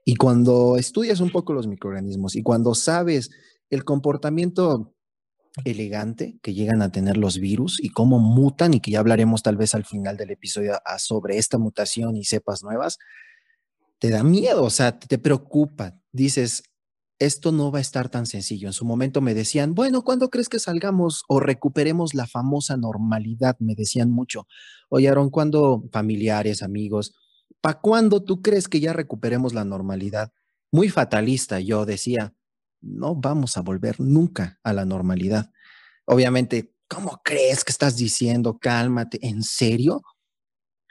[0.04, 3.30] Y cuando estudias un poco los microorganismos y cuando sabes
[3.70, 4.94] el comportamiento
[5.64, 9.56] elegante que llegan a tener los virus y cómo mutan y que ya hablaremos tal
[9.56, 12.98] vez al final del episodio sobre esta mutación y cepas nuevas,
[13.98, 15.98] te da miedo, o sea, te preocupa.
[16.12, 16.62] Dices,
[17.18, 18.68] esto no va a estar tan sencillo.
[18.68, 23.56] En su momento me decían, bueno, ¿cuándo crees que salgamos o recuperemos la famosa normalidad?
[23.58, 24.46] Me decían mucho.
[24.90, 27.14] Oyeron, ¿cuándo familiares, amigos?
[27.60, 30.32] ¿Para cuándo tú crees que ya recuperemos la normalidad?
[30.76, 32.34] muy fatalista, yo decía,
[32.80, 35.50] no vamos a volver nunca a la normalidad.
[36.04, 38.58] Obviamente, ¿cómo crees que estás diciendo?
[38.58, 40.02] Cálmate, ¿en serio?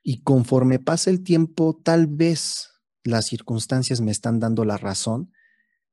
[0.04, 2.72] Y conforme pasa el tiempo, tal vez
[3.04, 5.32] las circunstancias me están dando la razón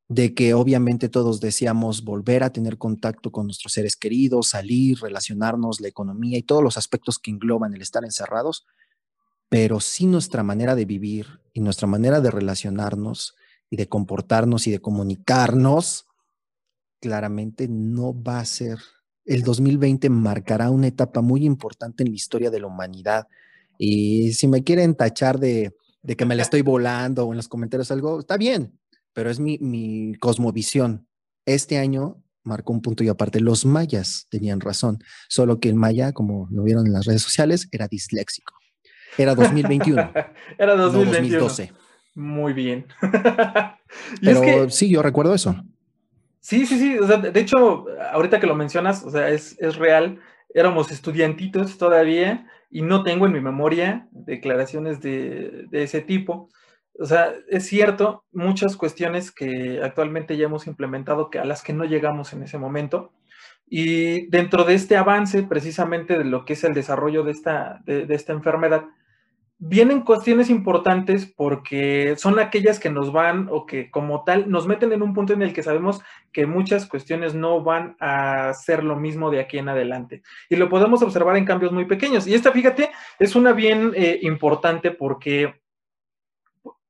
[0.08, 5.80] de que obviamente todos deseamos volver a tener contacto con nuestros seres queridos, salir, relacionarnos,
[5.80, 8.66] la economía y todos los aspectos que engloban el estar encerrados,
[9.52, 13.34] pero sí nuestra manera de vivir y nuestra manera de relacionarnos
[13.68, 16.06] y de comportarnos y de comunicarnos,
[17.02, 18.78] claramente no va a ser.
[19.26, 23.28] El 2020 marcará una etapa muy importante en la historia de la humanidad.
[23.76, 27.48] Y si me quieren tachar de, de que me la estoy volando o en los
[27.48, 28.80] comentarios algo, está bien,
[29.12, 31.06] pero es mi, mi cosmovisión.
[31.44, 33.38] Este año marcó un punto y aparte.
[33.38, 37.68] Los mayas tenían razón, solo que el maya, como lo vieron en las redes sociales,
[37.70, 38.61] era disléxico.
[39.16, 40.10] Era 2021.
[40.58, 41.72] era 2012.
[42.14, 42.86] Muy bien.
[44.22, 45.54] Pero sí, yo recuerdo eso.
[46.40, 46.98] Sí, sí, sí.
[46.98, 50.20] O sea, de hecho, ahorita que lo mencionas, o sea, es, es real.
[50.54, 56.48] Éramos estudiantitos todavía y no tengo en mi memoria declaraciones de, de ese tipo.
[56.98, 61.72] O sea, es cierto, muchas cuestiones que actualmente ya hemos implementado que a las que
[61.72, 63.12] no llegamos en ese momento.
[63.74, 68.04] Y dentro de este avance, precisamente de lo que es el desarrollo de esta, de,
[68.04, 68.84] de esta enfermedad,
[69.56, 74.92] vienen cuestiones importantes porque son aquellas que nos van o que como tal nos meten
[74.92, 78.96] en un punto en el que sabemos que muchas cuestiones no van a ser lo
[78.96, 80.22] mismo de aquí en adelante.
[80.50, 82.26] Y lo podemos observar en cambios muy pequeños.
[82.26, 85.62] Y esta, fíjate, es una bien eh, importante porque,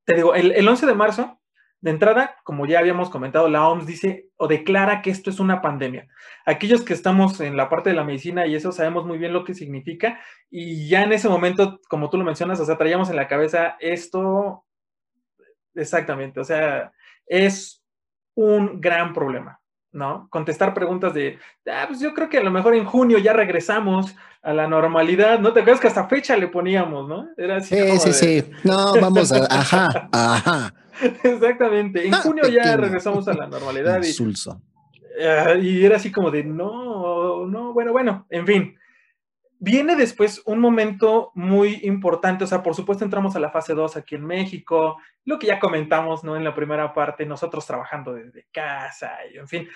[0.03, 1.39] te digo, el, el 11 de marzo
[1.83, 5.61] de entrada, como ya habíamos comentado, la OMS dice o declara que esto es una
[5.61, 6.07] pandemia.
[6.45, 9.43] Aquellos que estamos en la parte de la medicina y eso sabemos muy bien lo
[9.43, 10.17] que significa
[10.49, 13.75] y ya en ese momento, como tú lo mencionas, o sea, traíamos en la cabeza
[13.81, 14.63] esto
[15.75, 16.93] exactamente, o sea,
[17.25, 17.83] es
[18.33, 19.59] un gran problema.
[19.93, 20.27] ¿No?
[20.29, 21.39] Contestar preguntas de,
[21.71, 25.39] ah, pues yo creo que a lo mejor en junio ya regresamos a la normalidad,
[25.39, 25.53] ¿no?
[25.53, 27.29] Te acuerdas que hasta fecha le poníamos, ¿no?
[27.37, 27.75] Era así.
[27.75, 28.51] Sí, sí, sí.
[28.63, 30.73] No, vamos a, ajá, ajá.
[31.23, 32.05] Exactamente.
[32.05, 34.01] En ah, junio ya regresamos a la normalidad.
[34.03, 34.13] Y,
[35.25, 38.77] ah, y era así como de, no, no, bueno, bueno, en fin.
[39.65, 43.95] Viene después un momento muy importante, o sea, por supuesto entramos a la fase 2
[43.95, 46.35] aquí en México, lo que ya comentamos, ¿no?
[46.35, 49.69] En la primera parte, nosotros trabajando desde casa, y en fin,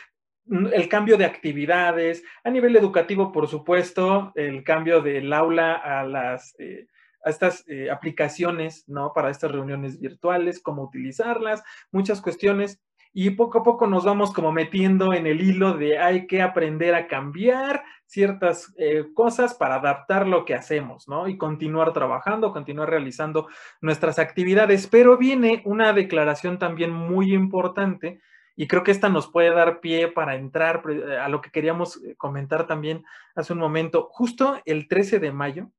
[0.74, 6.54] el cambio de actividades, a nivel educativo, por supuesto, el cambio del aula a las...
[6.60, 6.88] Eh,
[7.24, 9.12] a estas eh, aplicaciones, ¿no?
[9.14, 12.80] Para estas reuniones virtuales, cómo utilizarlas, muchas cuestiones.
[13.20, 16.94] Y poco a poco nos vamos como metiendo en el hilo de hay que aprender
[16.94, 21.28] a cambiar ciertas eh, cosas para adaptar lo que hacemos, ¿no?
[21.28, 23.48] Y continuar trabajando, continuar realizando
[23.82, 24.86] nuestras actividades.
[24.86, 28.22] Pero viene una declaración también muy importante
[28.56, 30.84] y creo que esta nos puede dar pie para entrar
[31.20, 33.04] a lo que queríamos eh, comentar también
[33.34, 34.10] hace un momento.
[34.12, 35.72] Justo el 13 de mayo,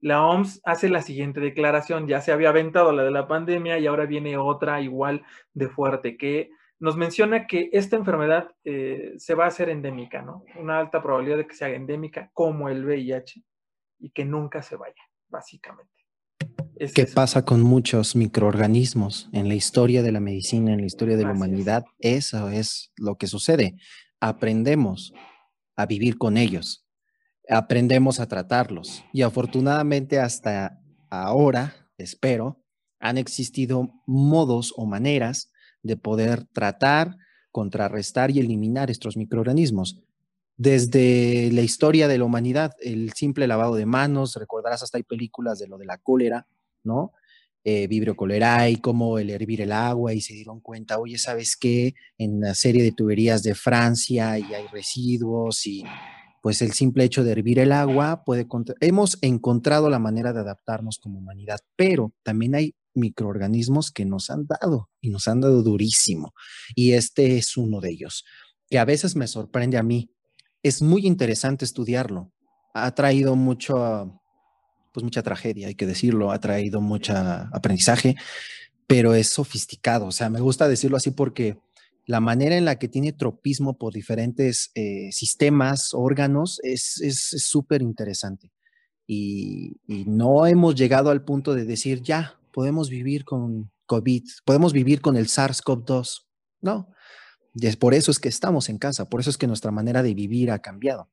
[0.00, 3.88] la OMS hace la siguiente declaración, ya se había aventado la de la pandemia y
[3.88, 9.44] ahora viene otra igual de fuerte, que nos menciona que esta enfermedad eh, se va
[9.44, 10.44] a hacer endémica, ¿no?
[10.58, 13.42] Una alta probabilidad de que sea endémica como el VIH
[13.98, 15.92] y que nunca se vaya, básicamente.
[16.94, 21.24] ¿Qué pasa con muchos microorganismos en la historia de la medicina, en la historia de
[21.24, 21.84] la humanidad?
[21.98, 23.76] Eso es lo que sucede.
[24.20, 25.14] Aprendemos
[25.74, 26.86] a vivir con ellos
[27.48, 29.04] aprendemos a tratarlos.
[29.12, 32.62] Y afortunadamente hasta ahora, espero,
[32.98, 35.52] han existido modos o maneras
[35.86, 37.16] de poder tratar,
[37.50, 40.02] contrarrestar y eliminar estos microorganismos.
[40.56, 45.58] Desde la historia de la humanidad, el simple lavado de manos, recordarás hasta hay películas
[45.58, 46.46] de lo de la cólera,
[46.82, 47.12] ¿no?
[47.68, 51.94] Eh, Vibrio cholerae, como el hervir el agua y se dieron cuenta, oye, ¿sabes qué?
[52.16, 55.84] En la serie de tuberías de Francia y hay residuos y
[56.40, 58.46] pues el simple hecho de hervir el agua puede...
[58.80, 64.46] Hemos encontrado la manera de adaptarnos como humanidad, pero también hay microorganismos que nos han
[64.46, 66.32] dado y nos han dado durísimo.
[66.74, 68.24] Y este es uno de ellos,
[68.68, 70.10] que a veces me sorprende a mí.
[70.62, 72.32] Es muy interesante estudiarlo.
[72.74, 74.20] Ha traído mucho,
[74.92, 78.16] pues mucha tragedia, hay que decirlo, ha traído mucho aprendizaje,
[78.86, 80.06] pero es sofisticado.
[80.06, 81.58] O sea, me gusta decirlo así porque
[82.06, 87.00] la manera en la que tiene tropismo por diferentes eh, sistemas, órganos, es
[87.38, 88.50] súper interesante.
[89.06, 95.02] Y, no hemos llegado al punto de decir, ya, podemos vivir con COVID, podemos vivir
[95.02, 96.24] con el SARS-CoV-2.
[96.62, 96.88] No,
[97.52, 100.02] y es por eso es que estamos en casa, por eso es que nuestra manera
[100.02, 101.10] de vivir ha cambiado.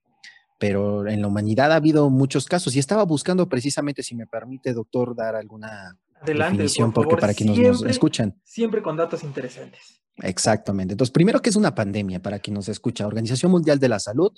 [0.58, 4.72] Pero en la humanidad ha habido muchos casos y estaba buscando precisamente, si me permite,
[4.72, 8.40] doctor, dar alguna definición, porque para quienes nos escuchan.
[8.46, 10.02] Siempre con datos interesantes.
[10.20, 10.94] Exactamente.
[10.94, 12.22] Entonces, primero, ¿qué es una pandemia?
[12.22, 14.32] Para quien nos escucha, Organización Mundial de la Salud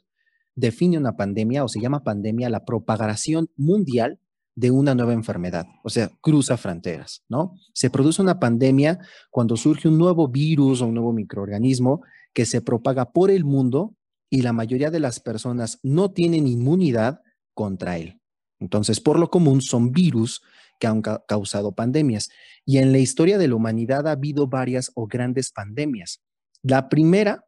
[0.55, 4.19] define una pandemia o se llama pandemia la propagación mundial
[4.55, 7.57] de una nueva enfermedad, o sea, cruza fronteras, ¿no?
[7.73, 12.01] Se produce una pandemia cuando surge un nuevo virus o un nuevo microorganismo
[12.33, 13.95] que se propaga por el mundo
[14.29, 17.21] y la mayoría de las personas no tienen inmunidad
[17.53, 18.21] contra él.
[18.59, 20.41] Entonces, por lo común, son virus
[20.79, 22.29] que han causado pandemias.
[22.65, 26.21] Y en la historia de la humanidad ha habido varias o grandes pandemias.
[26.61, 27.45] La primera,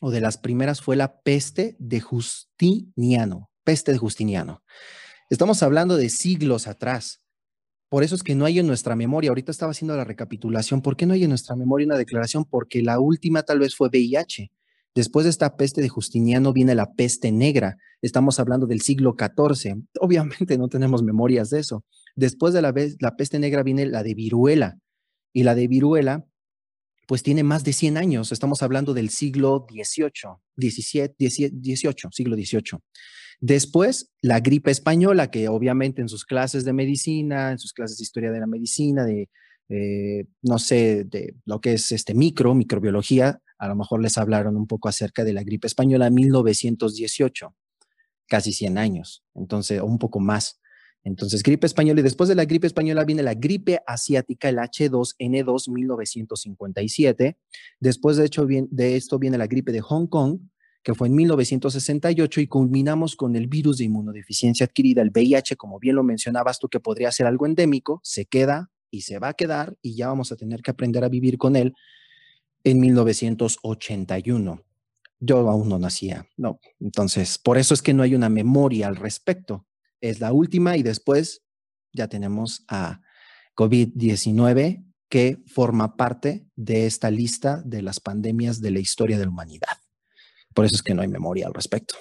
[0.00, 4.62] o de las primeras, fue la peste de Justiniano, peste de Justiniano.
[5.30, 7.22] Estamos hablando de siglos atrás.
[7.88, 10.96] Por eso es que no hay en nuestra memoria, ahorita estaba haciendo la recapitulación, ¿por
[10.96, 12.44] qué no hay en nuestra memoria una declaración?
[12.44, 14.50] Porque la última tal vez fue VIH.
[14.92, 17.76] Después de esta peste de Justiniano viene la peste negra.
[18.02, 19.84] Estamos hablando del siglo XIV.
[20.00, 21.84] Obviamente no tenemos memorias de eso.
[22.16, 24.78] Después de la, la peste negra viene la de viruela.
[25.32, 26.26] Y la de viruela,
[27.06, 28.32] pues tiene más de 100 años.
[28.32, 32.80] Estamos hablando del siglo XVIII, XVII, XVIII, siglo XVIII.
[33.40, 38.02] Después, la gripe española, que obviamente en sus clases de medicina, en sus clases de
[38.02, 39.30] historia de la medicina, de,
[39.70, 44.56] eh, no sé, de lo que es este micro, microbiología, a lo mejor les hablaron
[44.56, 47.54] un poco acerca de la gripe española en 1918,
[48.26, 50.60] casi 100 años, entonces, o un poco más.
[51.02, 55.70] Entonces, gripe española y después de la gripe española viene la gripe asiática, el H2N2
[55.72, 57.38] 1957.
[57.80, 60.40] Después de, hecho, de esto viene la gripe de Hong Kong,
[60.82, 65.78] que fue en 1968 y culminamos con el virus de inmunodeficiencia adquirida, el VIH, como
[65.78, 69.34] bien lo mencionabas tú, que podría ser algo endémico, se queda y se va a
[69.34, 71.74] quedar y ya vamos a tener que aprender a vivir con él
[72.64, 74.62] en 1981.
[75.20, 76.60] Yo aún no nacía, no.
[76.80, 79.66] Entonces, por eso es que no hay una memoria al respecto.
[80.00, 81.42] Es la última y después
[81.92, 83.02] ya tenemos a
[83.54, 89.30] COVID-19 que forma parte de esta lista de las pandemias de la historia de la
[89.30, 89.79] humanidad.
[90.54, 91.94] Por eso es que no hay memoria al respecto.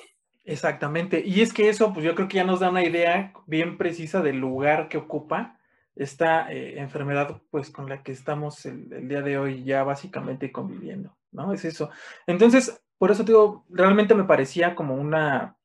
[0.45, 1.21] Exactamente.
[1.25, 4.21] Y es que eso, pues yo creo que ya nos da una idea bien precisa
[4.21, 5.59] del lugar que ocupa
[5.95, 11.15] esta eh, enfermedad pues con la que estamos el, día de hoy ya básicamente conviviendo,
[11.31, 11.53] ¿no?
[11.53, 11.91] Es eso.
[12.25, 15.57] Entonces, por eso digo, realmente me parecía como una,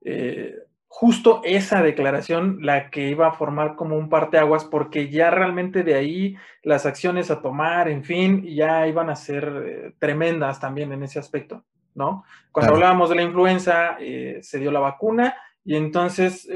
[0.00, 0.54] eh,
[0.88, 5.94] justo esa declaración la que iba a formar como un parteaguas, porque ya realmente de
[5.94, 11.02] ahí las acciones a tomar, en fin, ya iban a ser eh, tremendas también en
[11.02, 12.24] ese aspecto, ¿no?
[12.52, 16.48] Cuando hablábamos de la influenza, se dio la vacuna y entonces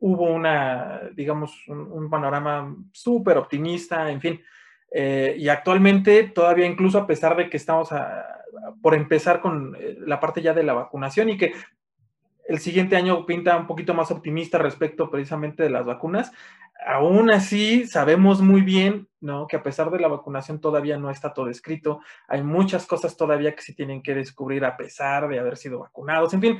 [0.00, 4.40] hubo una, digamos, un, panorama súper optimista, en fin.
[4.92, 7.90] Eh, y actualmente, todavía incluso a pesar de que estamos
[8.82, 11.52] por empezar con eh, la parte ya de la vacunación y que
[12.48, 16.32] el siguiente año pinta un poquito más optimista respecto precisamente de las vacunas,
[16.86, 19.46] aún así sabemos muy bien, ¿no?
[19.46, 23.54] Que a pesar de la vacunación todavía no está todo escrito, hay muchas cosas todavía
[23.54, 26.58] que se tienen que descubrir a pesar de haber sido vacunados, en fin,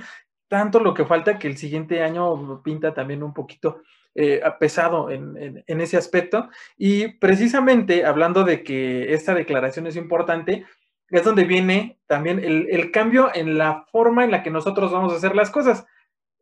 [0.48, 3.82] tanto lo que falta que el siguiente año pinta también un poquito
[4.16, 6.48] eh, pesado en, ese aspecto.
[6.76, 10.66] Y precisamente hablando de que esta declaración es importante,
[11.08, 15.16] es donde viene también el, cambio en la forma en la que nosotros vamos a
[15.16, 15.86] hacer las cosas.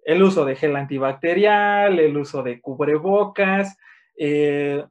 [0.08, 3.76] El uso de gel antibacterial, el uso de cubrebocas,
[4.16, 4.82] eh,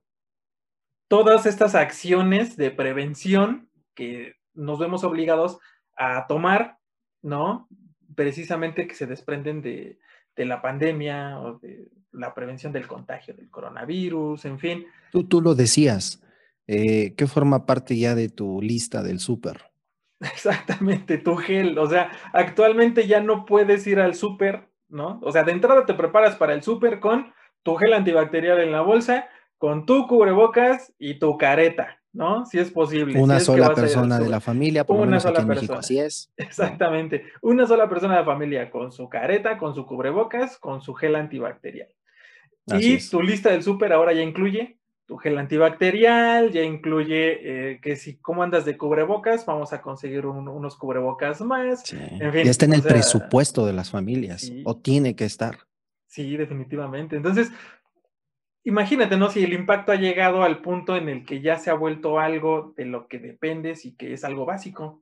[1.07, 5.57] todas estas acciones de prevención que nos vemos obligados
[5.95, 6.77] a tomar,
[7.23, 7.67] ¿no?
[8.13, 9.97] precisamente que se desprenden de,
[10.35, 14.85] la pandemia o de la prevención del contagio del coronavirus, en fin.
[15.11, 16.23] Tú, tú lo decías,
[16.67, 19.71] eh, ¿qué forma parte ya de tu lista del súper?
[20.19, 21.79] Exactamente, tu gel.
[21.79, 25.19] O sea, actualmente ya no puedes ir al súper, ¿no?
[25.23, 28.81] O sea, de entrada te preparas para el súper con tu gel antibacterial en la
[28.81, 31.97] bolsa, con tu cubrebocas y tu careta.
[32.13, 32.45] ¿no?
[32.45, 33.19] Si es posible.
[33.21, 35.79] Una sola persona de la familia, por una sola persona.
[35.79, 36.31] así es.
[36.37, 37.25] Exactamente.
[37.41, 41.15] Una sola persona de la familia con su careta, con su cubrebocas, con su gel
[41.15, 41.89] antibacterial.
[42.79, 47.95] y tu lista del súper ahora ya incluye tu gel antibacterial, ya incluye eh, que
[47.95, 51.91] si cómo andas de cubrebocas, vamos a conseguir unos cubrebocas más.
[51.93, 55.59] En fin, ya está en el presupuesto de las familias, o tiene que estar.
[56.07, 57.15] Sí, definitivamente.
[57.15, 57.51] Entonces,
[58.65, 59.29] imagínate, ¿no?
[59.29, 62.73] Si el impacto ha llegado al punto en el que ya se ha vuelto algo
[62.75, 65.01] de lo que dependes y que es algo básico,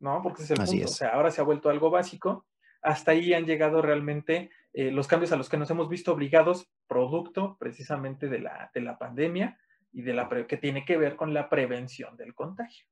[0.00, 0.20] ¿no?
[0.22, 0.84] Porque es el punto.
[0.84, 2.44] O sea, ahora se ha vuelto algo básico.
[2.82, 6.70] Hasta ahí han llegado realmente eh, los cambios a los que nos hemos visto obligados,
[6.86, 9.58] producto precisamente de la, de la pandemia
[9.92, 12.86] y de la que tiene que ver con la prevención del contagio.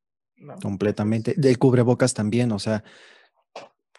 [0.62, 1.34] Completamente.
[1.36, 2.84] Del cubrebocas también, o sea,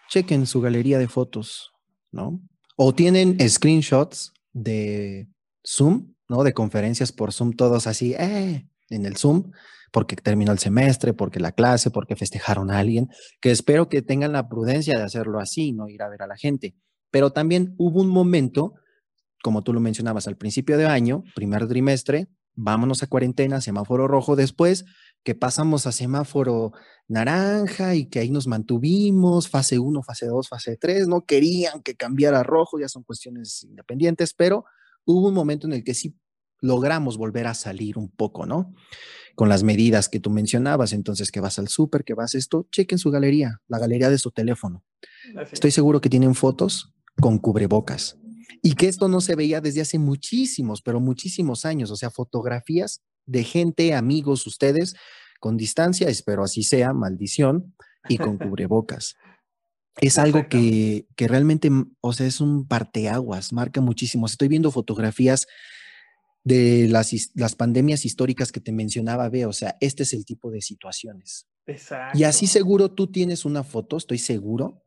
[0.08, 1.74] chequen su galería de fotos,
[2.12, 2.40] ¿no?
[2.78, 5.28] O tienen screenshots de
[5.66, 6.44] Zoom ¿no?
[6.44, 9.52] De conferencias por Zoom, todos así, eh, en el Zoom,
[9.92, 13.10] porque terminó el semestre, porque la clase, porque festejaron a alguien,
[13.42, 16.38] que espero que tengan la prudencia de hacerlo así, no ir a ver a la
[16.38, 16.76] gente.
[17.12, 18.74] Pero también hubo un momento,
[19.44, 24.36] como tú lo mencionabas al principio de año, primer trimestre, vámonos a cuarentena, semáforo rojo,
[24.36, 24.86] después
[25.24, 26.72] que pasamos a semáforo
[27.08, 31.96] naranja y que ahí nos mantuvimos, fase 1, fase 2, fase 3, no querían que
[31.96, 34.66] cambiara rojo, ya son cuestiones independientes, pero
[35.06, 36.16] hubo un momento en el que sí
[36.62, 38.74] logramos volver a salir un poco, ¿no?
[39.36, 43.00] Con las medidas que tú mencionabas, entonces que vas al súper, que vas esto, chequen
[43.00, 44.84] su galería, la galería de su teléfono.
[45.52, 48.18] Estoy seguro que tienen fotos con cubrebocas
[48.62, 53.02] y que esto no se veía desde hace muchísimos, pero muchísimos años, o sea, fotografías
[53.26, 54.96] de gente, amigos, ustedes,
[55.40, 57.76] con distancia, espero así sea, maldición,
[58.08, 59.16] y con cubrebocas.
[60.02, 64.26] Es algo que, que realmente, o sea, es un parteaguas, marca muchísimo.
[64.26, 65.46] Estoy viendo fotografías
[66.50, 70.50] de las, las pandemias históricas que te mencionaba, ve, o sea, este es el tipo
[70.50, 71.48] de situaciones.
[71.68, 72.18] Exacto.
[72.18, 74.84] Y así seguro tú tienes una foto, estoy seguro,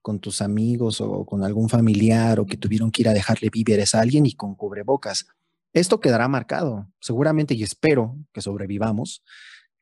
[0.00, 3.94] con tus amigos o con algún familiar o que tuvieron que ir a dejarle víveres
[3.94, 5.26] a alguien y con cubrebocas.
[5.74, 9.22] Esto quedará marcado, seguramente, y espero que sobrevivamos.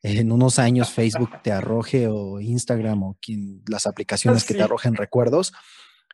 [0.03, 4.97] En unos años Facebook te arroje o Instagram o quien, las aplicaciones que te arrojen
[4.97, 5.53] recuerdos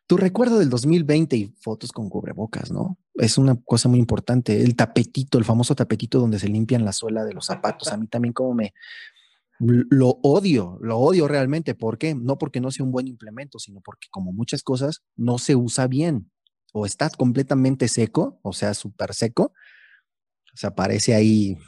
[0.09, 2.99] tu recuerdo del 2020 y fotos con cubrebocas, ¿no?
[3.15, 4.63] Es una cosa muy importante.
[4.63, 7.93] El tapetito, el famoso tapetito donde se limpian la suela de los zapatos.
[7.93, 8.73] A mí también como me
[9.59, 11.75] lo odio, lo odio realmente.
[11.75, 12.15] ¿Por qué?
[12.15, 15.87] No porque no sea un buen implemento, sino porque como muchas cosas no se usa
[15.87, 16.31] bien.
[16.73, 19.53] O está completamente seco, o sea, súper seco.
[20.55, 21.59] O sea, aparece ahí.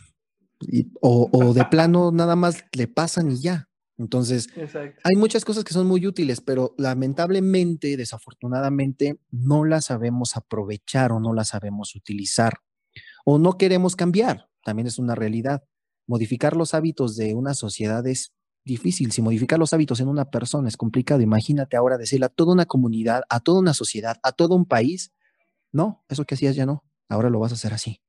[1.03, 3.69] o, o de plano nada más le pasan y ya.
[4.01, 11.12] Entonces, hay muchas cosas que son muy útiles, pero lamentablemente, desafortunadamente, no las sabemos aprovechar
[11.12, 12.61] o no las sabemos utilizar
[13.26, 14.48] o no queremos cambiar.
[14.64, 15.64] También es una realidad.
[16.07, 18.32] Modificar los hábitos de una sociedad es
[18.64, 19.12] difícil.
[19.12, 22.64] Si modificar los hábitos en una persona es complicado, imagínate ahora decirle a toda una
[22.64, 25.12] comunidad, a toda una sociedad, a todo un país,
[25.72, 28.01] no, eso que hacías ya no, ahora lo vas a hacer así.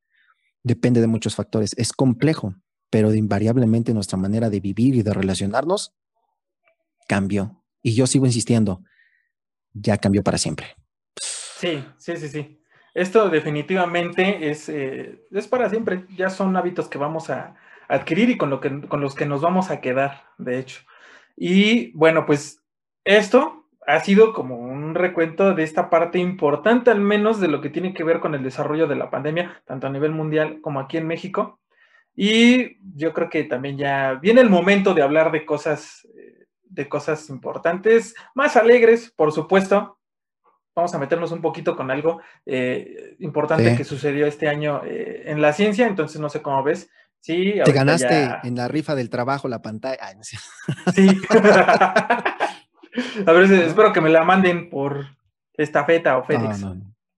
[0.63, 1.71] Depende de muchos factores.
[1.75, 2.55] Es complejo,
[2.91, 5.95] pero invariablemente nuestra manera de vivir y de relacionarnos
[7.07, 7.63] cambió.
[7.81, 8.83] Y yo sigo insistiendo,
[9.73, 10.75] ya cambió para siempre.
[11.15, 12.61] Sí, sí, sí, sí.
[12.93, 16.05] Esto definitivamente es, eh, es para siempre.
[16.17, 17.55] Ya son hábitos que vamos a
[17.87, 20.81] adquirir y con, lo que, con los que nos vamos a quedar, de hecho.
[21.37, 22.61] Y bueno, pues
[23.05, 27.69] esto ha sido como un recuento de esta parte importante, al menos de lo que
[27.69, 30.97] tiene que ver con el desarrollo de la pandemia, tanto a nivel mundial como aquí
[30.97, 31.60] en México.
[32.15, 36.89] Y yo creo que también ya viene el momento de hablar de cosas, eh, de
[36.89, 39.97] cosas importantes, más alegres, por supuesto.
[40.75, 45.41] Vamos a meternos un poquito con algo eh, importante que sucedió este año eh, en
[45.41, 46.89] la ciencia, entonces no sé cómo ves.
[47.19, 50.15] Sí, Te ganaste en la rifa del trabajo la pantalla.
[50.93, 51.07] sí.
[53.25, 55.05] a ver, espero que me la manden por
[55.53, 56.65] estafeta o FedEx.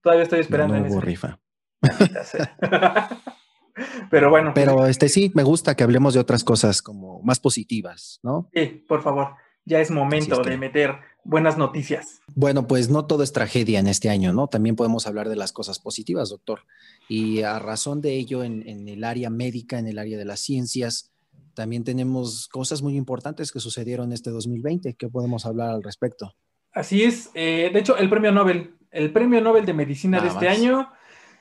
[0.02, 0.78] Todavía estoy esperando.
[0.78, 1.38] No, rifa.
[4.10, 4.52] Pero bueno.
[4.54, 8.48] Pero este sí, me gusta que hablemos de otras cosas como más positivas, ¿no?
[8.54, 9.34] Sí, por favor.
[9.66, 12.20] Ya es momento de meter buenas noticias.
[12.34, 14.46] Bueno, pues no todo es tragedia en este año, ¿no?
[14.46, 16.60] También podemos hablar de las cosas positivas, doctor.
[17.08, 21.12] Y a razón de ello, en, el área médica, en el área de las ciencias,
[21.54, 24.94] también tenemos cosas muy importantes que sucedieron este 2020.
[24.94, 26.34] ¿Qué podemos hablar al respecto?
[26.72, 27.30] Así es.
[27.34, 30.90] Eh, de hecho, el premio Nobel, el premio Nobel de Medicina de este año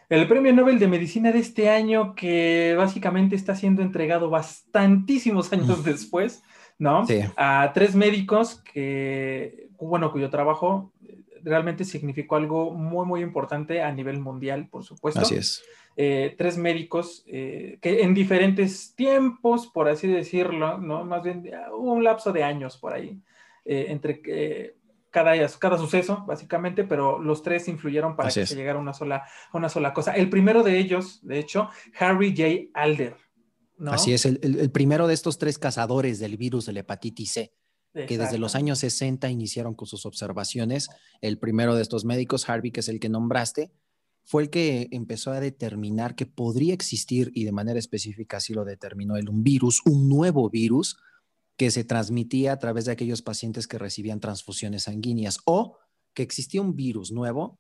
[0.10, 5.84] el premio Nobel de Medicina de este año, que básicamente está siendo entregado bastantísimos años
[5.84, 6.43] después,
[6.78, 7.06] ¿no?
[7.06, 7.22] Sí.
[7.36, 10.91] A tres médicos que, bueno, cuyo trabajo
[11.43, 15.22] realmente significó algo muy, muy importante a nivel mundial, por supuesto.
[15.22, 15.64] Así es.
[15.95, 21.06] Eh, tres médicos eh, que en diferentes tiempos, por así decirlo, ¿no?
[21.06, 23.20] Más bien hubo un lapso de años por ahí,
[23.64, 24.76] eh, entre que
[25.14, 29.24] cada, cada suceso, básicamente, pero los tres influyeron para que se llegara a una sola,
[29.53, 30.14] una sola cosa.
[30.14, 32.72] El primero de ellos, de hecho, Harry J.
[32.74, 33.16] Alder.
[33.86, 37.53] Así es, el, primero de estos tres cazadores del virus de la hepatitis C,
[37.93, 40.89] que desde los años 60 iniciaron con sus observaciones.
[41.22, 43.72] El primero de estos médicos, Harvey, que es el que nombraste,
[44.24, 48.66] fue el que empezó a determinar que podría existir, y de manera específica así lo
[48.66, 50.97] determinó él, un virus, un nuevo virus,
[51.58, 55.78] que se transmitía a través de aquellos pacientes que recibían transfusiones sanguíneas o
[56.14, 57.60] que existía un virus nuevo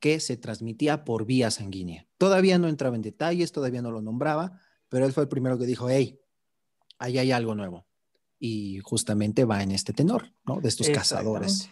[0.00, 2.06] que se transmitía por vía sanguínea.
[2.18, 5.64] Todavía no entraba en detalles, todavía no lo nombraba, pero él fue el primero que
[5.64, 6.18] dijo, hey,
[6.98, 7.86] ahí hay algo nuevo.
[8.38, 10.60] Y justamente va en este tenor, ¿no?
[10.60, 11.70] De estos cazadores.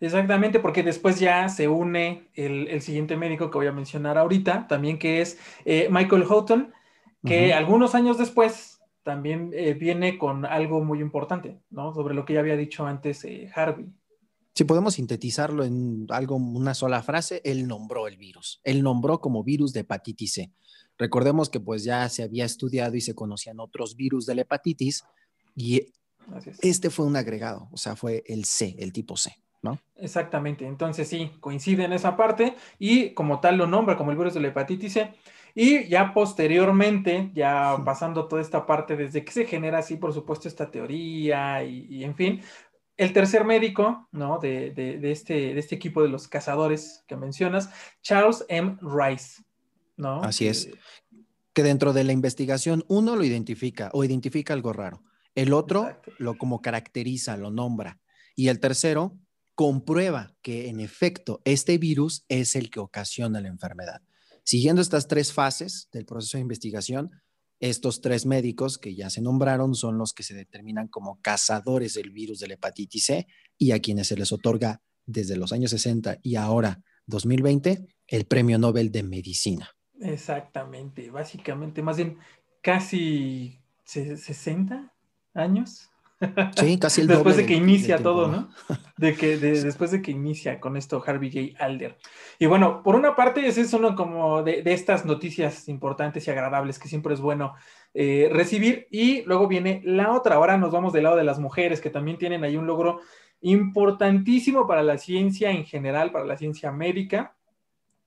[0.00, 4.98] Exactamente, porque después ya se une el, siguiente médico que voy a mencionar ahorita, también
[4.98, 6.72] que es eh, Michael Houghton,
[7.24, 8.77] que algunos años después
[9.08, 11.94] también eh, viene con algo muy importante, ¿no?
[11.94, 13.86] Sobre lo que ya había dicho antes eh, Harvey.
[14.54, 18.60] Si podemos sintetizarlo en algo, una sola frase, él nombró el virus.
[18.64, 20.52] Él nombró como virus de hepatitis C.
[20.98, 25.04] Recordemos que pues ya se había estudiado y se conocían otros virus de la hepatitis
[25.56, 25.86] y
[26.60, 29.34] este fue un agregado, o sea, fue el C, el tipo C.
[29.62, 29.78] ¿no?
[29.96, 34.34] Exactamente, entonces sí, coincide en esa parte y como tal lo nombra como el virus
[34.34, 35.12] de la hepatitis C.
[35.54, 40.46] Y ya posteriormente, ya pasando toda esta parte, desde que se genera así, por supuesto,
[40.46, 42.42] esta teoría y, en fin,
[42.96, 44.38] el tercer médico, ¿no?
[44.38, 47.70] De, de, este, de este equipo de los cazadores que mencionas,
[48.02, 48.76] Charles M.
[48.80, 49.42] Rice,
[49.96, 50.22] ¿no?
[50.22, 50.70] Así es.
[51.52, 55.02] Que dentro de la investigación uno lo identifica o identifica algo raro.
[55.34, 57.98] El otro lo como caracteriza, lo nombra.
[58.36, 59.16] Y el tercero
[59.58, 64.02] comprueba que en efecto este virus es el que ocasiona la enfermedad.
[64.44, 67.10] Siguiendo estas tres fases del proceso de investigación,
[67.58, 72.12] estos tres médicos que ya se nombraron son los que se determinan como cazadores del
[72.12, 73.26] virus de la hepatitis C
[73.58, 78.60] y a quienes se les otorga desde los años 60 y ahora 2020 el Premio
[78.60, 79.70] Nobel de Medicina.
[80.00, 82.18] Exactamente, básicamente más bien
[82.62, 84.94] casi 60
[85.34, 85.90] años
[86.56, 88.48] Sí, casi el Después de que inicia todo, ¿no?
[88.96, 91.64] De que después de que inicia con esto Harvey J.
[91.64, 91.96] Alder.
[92.38, 96.78] Y bueno, por una parte, ese es uno como de, estas noticias importantes y agradables
[96.78, 97.54] que siempre es bueno
[97.94, 98.88] eh, recibir.
[98.90, 100.34] Y luego viene la otra.
[100.34, 103.00] Ahora nos vamos del lado de las mujeres, que también tienen ahí un logro
[103.40, 107.36] importantísimo para la ciencia en general, para la ciencia médica.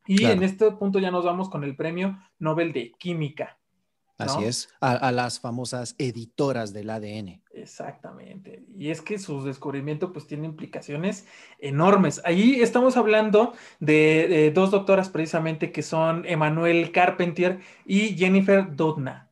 [0.05, 3.60] Y en este punto ya nos vamos con el premio Nobel de Química.
[4.23, 7.41] Así es, a, las famosas editoras del ADN.
[7.53, 8.63] Exactamente.
[8.77, 11.25] Y es que su descubrimiento pues tiene implicaciones
[11.59, 12.21] enormes.
[12.23, 19.29] Ahí estamos hablando de, dos doctoras precisamente que son Emanuel Carpentier y Jennifer Doudna.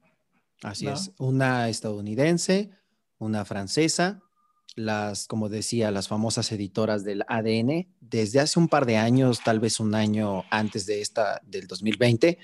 [0.62, 2.70] Así es, una estadounidense,
[3.18, 4.22] una francesa,
[4.76, 9.60] las, como decía, las famosas editoras del ADN, desde hace un par de años, tal
[9.60, 12.38] vez un año antes de esta, del 2020,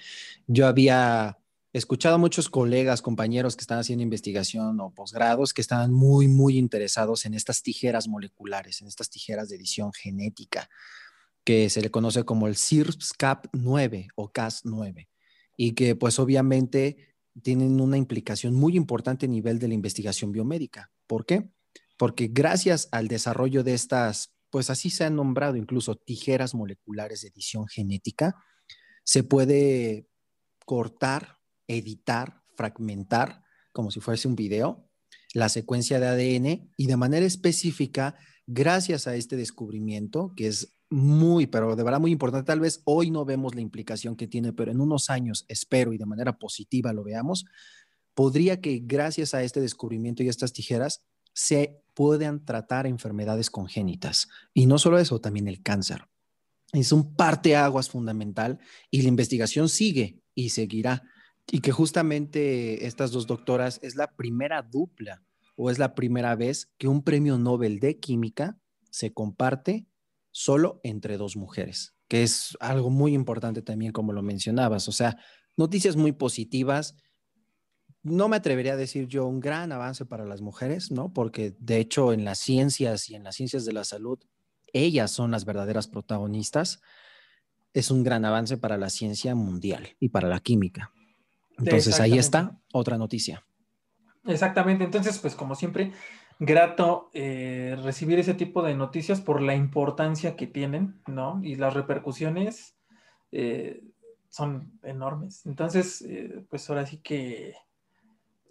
[0.48, 1.39] yo había
[1.78, 6.57] escuchado a muchos colegas, compañeros que están haciendo investigación o posgrados que están muy, muy
[6.57, 10.69] interesados en estas tijeras moleculares, en estas tijeras de edición genética,
[11.43, 15.09] que se le conoce como el CIRPS-Cap9 o Cas9,
[15.57, 20.93] y que pues obviamente tienen una implicación muy importante a nivel de la investigación biomédica.
[21.07, 21.49] ¿Por qué?
[21.97, 27.28] Porque gracias al desarrollo de estas, pues así se han nombrado incluso tijeras moleculares de
[27.28, 28.34] edición genética,
[29.03, 30.07] se puede
[30.65, 31.34] cortar
[31.68, 34.89] editar, fragmentar, como si fuese un video,
[35.34, 38.16] la secuencia de ADN y de manera específica,
[38.47, 43.11] gracias a este descubrimiento, que es muy, pero de verdad muy importante, tal vez hoy
[43.11, 46.93] no vemos la implicación que tiene, pero en unos años espero y de manera positiva
[46.93, 47.45] lo veamos,
[48.13, 51.01] podría que gracias a este descubrimiento y estas tijeras
[51.34, 54.30] se puedan tratar enfermedades congénitas.
[54.53, 56.07] Y no solo eso, también el cáncer.
[56.72, 58.59] Es un parteaguas fundamental
[58.89, 61.03] y la investigación sigue y seguirá.
[61.52, 65.24] Y que justamente estas dos doctoras es la primera dupla
[65.56, 69.88] o es la primera vez que un premio Nobel de Química se comparte
[70.32, 74.88] solo entre dos mujeres, que es algo muy importante también como lo mencionabas.
[74.88, 75.18] O sea,
[75.56, 76.96] noticias muy positivas.
[78.04, 81.14] No me atrevería a decir yo un gran avance para las mujeres, ¿no?
[81.14, 84.20] Porque de hecho en las ciencias y en las ciencias de la salud,
[84.74, 86.82] ellas son las verdaderas protagonistas.
[87.74, 90.91] Es un gran avance para la ciencia mundial y para la química.
[91.58, 93.45] Entonces ahí está otra noticia.
[94.26, 95.91] Exactamente, entonces pues como siempre,
[96.39, 101.41] grato eh, recibir ese tipo de noticias por la importancia que tienen, ¿no?
[101.43, 102.76] Y las repercusiones
[103.32, 103.84] eh,
[104.30, 105.45] son enormes.
[105.45, 107.53] Entonces, eh, pues ahora sí que...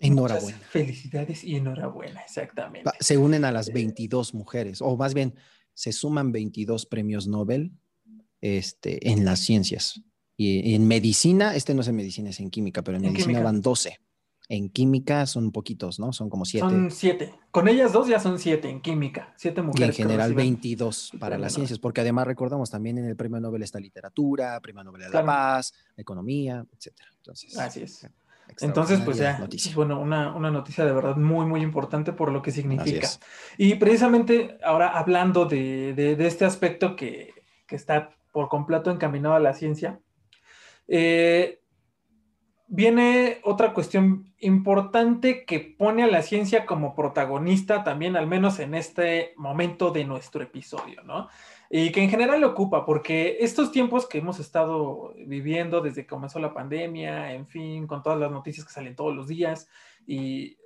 [0.00, 0.58] Enhorabuena.
[0.58, 2.90] Felicidades y enhorabuena, exactamente.
[3.00, 5.34] Se unen a las 22 mujeres, o más bien,
[5.72, 7.72] se suman 22 premios Nobel
[8.40, 10.02] este, en las ciencias.
[10.36, 13.60] Y en medicina, este no es en medicina, es en química, pero en, medicina van
[13.60, 14.00] 12.
[14.48, 16.12] En química son poquitos, ¿no?
[16.12, 16.68] Son como siete.
[16.68, 17.34] Son siete.
[17.50, 19.98] Con ellas dos ya son siete en química, siete mujeres.
[19.98, 23.62] Y en general 22 para las ciencias, porque además recordamos también en el premio Nobel
[23.62, 27.08] está literatura, premio Nobel de la paz, economía, etcétera.
[27.16, 28.06] Entonces, Así es.
[28.60, 32.50] Entonces, pues ya, bueno, una, una, noticia de verdad muy, muy importante por lo que
[32.50, 33.08] significa.
[33.56, 37.32] Y precisamente ahora hablando de, de, de este aspecto que,
[37.66, 40.00] que está por completo encaminado a la ciencia,
[40.88, 41.60] eh,
[42.66, 48.74] viene otra cuestión importante que pone a la ciencia como protagonista también, al menos en
[48.74, 51.28] este momento de nuestro episodio, ¿no?
[51.70, 56.08] Y que en general le ocupa, porque estos tiempos que hemos estado viviendo desde que
[56.08, 59.68] comenzó la pandemia, en fin, con todas las noticias que salen todos los días,
[60.06, 60.56] y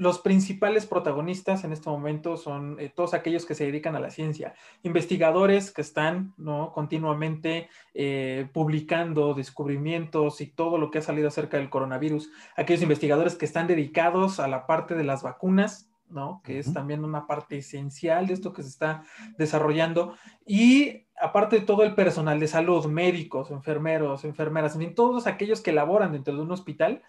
[0.00, 4.08] los principales protagonistas en este momento son eh, todos aquellos que se dedican a la
[4.08, 6.72] ciencia, investigadores que están ¿no?
[6.72, 13.34] continuamente eh, publicando descubrimientos y todo lo que ha salido acerca del coronavirus, aquellos investigadores
[13.34, 16.40] que están dedicados a la parte de las vacunas, ¿no?
[16.44, 19.04] que es también una parte esencial de esto que se está
[19.36, 20.14] desarrollando,
[20.46, 25.60] y aparte de todo el personal de salud, médicos, enfermeros, enfermeras, en fin, todos aquellos
[25.60, 27.02] que laboran dentro de un hospital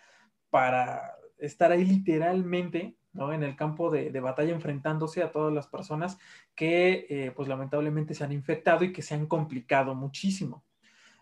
[0.49, 3.33] para estar ahí literalmente, ¿no?
[3.33, 6.17] En el campo de, batalla enfrentándose a todas las personas
[6.55, 10.63] que, eh, pues lamentablemente se han infectado y que se han complicado muchísimo.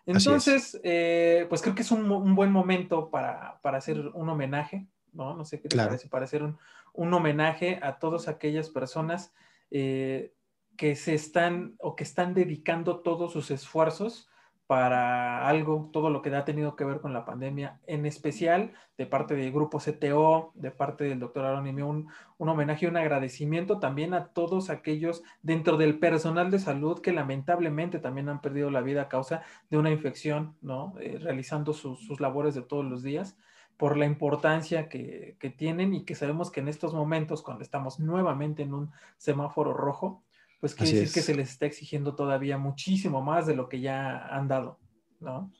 [0.06, 5.34] Entonces, eh, pues creo que es un, buen momento para, hacer un homenaje, ¿no?
[5.34, 9.32] No sé qué te parece, para hacer un, homenaje a todas aquellas personas
[9.70, 10.32] eh,
[10.76, 14.28] que se están o que están dedicando todos sus esfuerzos
[14.70, 19.04] para algo, todo lo que ha tenido que ver con la pandemia, en especial de
[19.04, 22.06] parte del grupo CTO, de parte del doctor Aaron un,
[22.38, 27.10] un homenaje y un agradecimiento también a todos aquellos dentro del personal de salud que
[27.10, 30.94] lamentablemente también han perdido la vida a causa de una infección, ¿no?
[31.00, 33.36] Eh, realizando sus, labores de todos los días
[33.76, 37.98] por la importancia que, que tienen y que sabemos que en estos momentos, cuando estamos
[37.98, 40.22] nuevamente en un semáforo rojo,
[40.60, 44.26] pues quiere decir que se les está exigiendo todavía muchísimo más de lo que ya
[44.28, 44.78] han dado,
[45.18, 45.50] ¿no?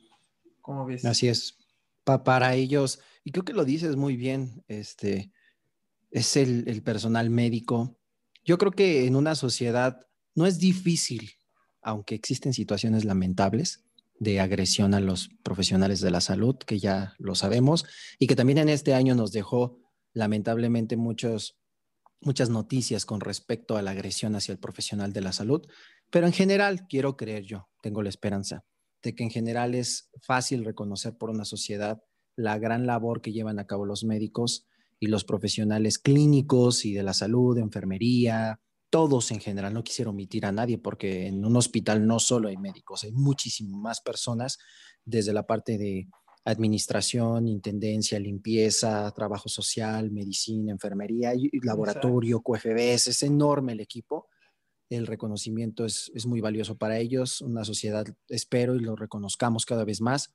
[0.61, 1.03] ¿Cómo ves?
[1.05, 1.57] Así es.
[2.03, 5.31] para ellos, y creo que lo dices muy bien, este,
[6.11, 7.97] es el, el personal médico.
[8.43, 11.31] Yo creo que en una sociedad no es difícil,
[11.81, 13.83] aunque existen situaciones lamentables
[14.19, 17.85] de agresión a los profesionales de la salud, que ya lo sabemos,
[18.19, 19.79] y que también en este año nos dejó
[20.13, 21.57] lamentablemente muchos
[22.21, 25.67] muchas noticias con respecto a la agresión hacia el profesional de la salud,
[26.09, 28.63] pero en general quiero creer yo, tengo la esperanza
[29.01, 32.03] de que en general es fácil reconocer por una sociedad
[32.35, 34.67] la gran labor que llevan a cabo los médicos
[34.99, 38.59] y los profesionales clínicos y de la salud, de enfermería,
[38.91, 42.57] todos en general, no quisiera omitir a nadie porque en un hospital no solo hay
[42.57, 44.59] médicos, hay muchísimas más personas
[45.05, 46.07] desde la parte de
[46.43, 51.33] administración, intendencia, limpieza, trabajo social, medicina, enfermería,
[51.63, 54.27] laboratorio, QFBS, es enorme el equipo.
[54.89, 57.41] El reconocimiento es, muy valioso para ellos.
[57.41, 60.33] Una sociedad, espero, y lo reconozcamos cada vez más.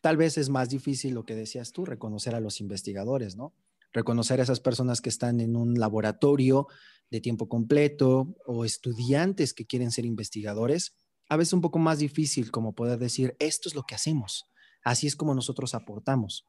[0.00, 3.54] Tal vez es más difícil lo que decías tú, reconocer a los investigadores, ¿no?
[3.92, 6.68] Reconocer a esas personas que están en un laboratorio
[7.10, 10.94] de tiempo completo o estudiantes que quieren ser investigadores.
[11.28, 14.44] A veces un poco más difícil como poder decir, esto es lo que hacemos
[14.86, 16.46] Así es como nosotros aportamos.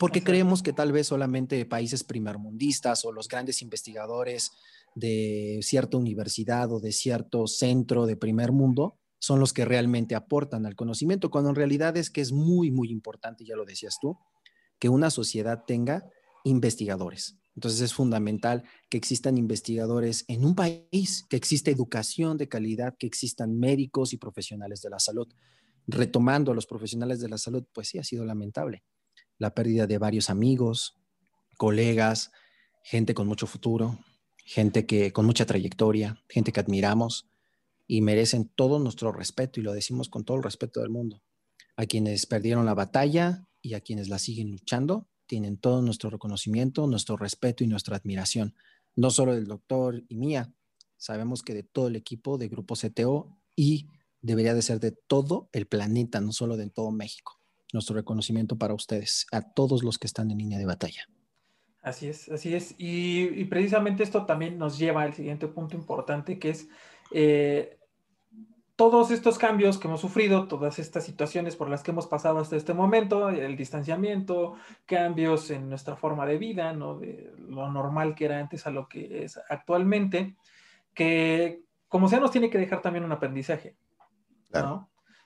[0.00, 4.50] Porque creemos que tal vez solamente países primermundistas o los grandes investigadores
[4.96, 10.66] de cierta universidad o de cierto centro de primer mundo son los que realmente aportan
[10.66, 14.18] al conocimiento, cuando en realidad es que es muy, muy importante, ya lo decías tú,
[14.80, 16.04] que una sociedad tenga
[16.42, 17.36] investigadores.
[17.54, 23.06] Entonces es fundamental que existan investigadores en un país, que exista educación de calidad, que
[23.06, 25.28] existan médicos y profesionales de la salud
[25.88, 28.84] retomando a los profesionales de la salud, pues sí ha sido lamentable.
[29.38, 30.94] La pérdida de varios amigos,
[31.56, 32.30] colegas,
[32.84, 33.98] gente con mucho futuro,
[34.44, 37.28] gente que con mucha trayectoria, gente que admiramos
[37.86, 41.22] y merecen todo nuestro respeto y lo decimos con todo el respeto del mundo.
[41.76, 46.86] A quienes perdieron la batalla y a quienes la siguen luchando, tienen todo nuestro reconocimiento,
[46.86, 48.54] nuestro respeto y nuestra admiración,
[48.94, 50.52] no solo del doctor y mía,
[50.96, 53.86] sabemos que de todo el equipo de Grupo CTO y
[54.20, 57.38] debería de ser de todo el planeta, no solo de todo México.
[57.72, 61.08] Nuestro reconocimiento para ustedes, a todos los que están en línea de batalla.
[61.82, 62.74] Así es, así es.
[62.78, 66.68] Y, precisamente esto también nos lleva al siguiente punto importante, que es
[67.12, 67.78] eh,
[68.78, 72.56] todos estos cambios que hemos sufrido, todas estas situaciones por las que hemos pasado hasta
[72.56, 74.54] este momento, el distanciamiento,
[74.86, 76.98] cambios en nuestra forma de vida, ¿no?
[76.98, 80.36] de lo normal que era antes a lo que es actualmente,
[80.94, 83.74] que como sea nos tiene que dejar también un aprendizaje.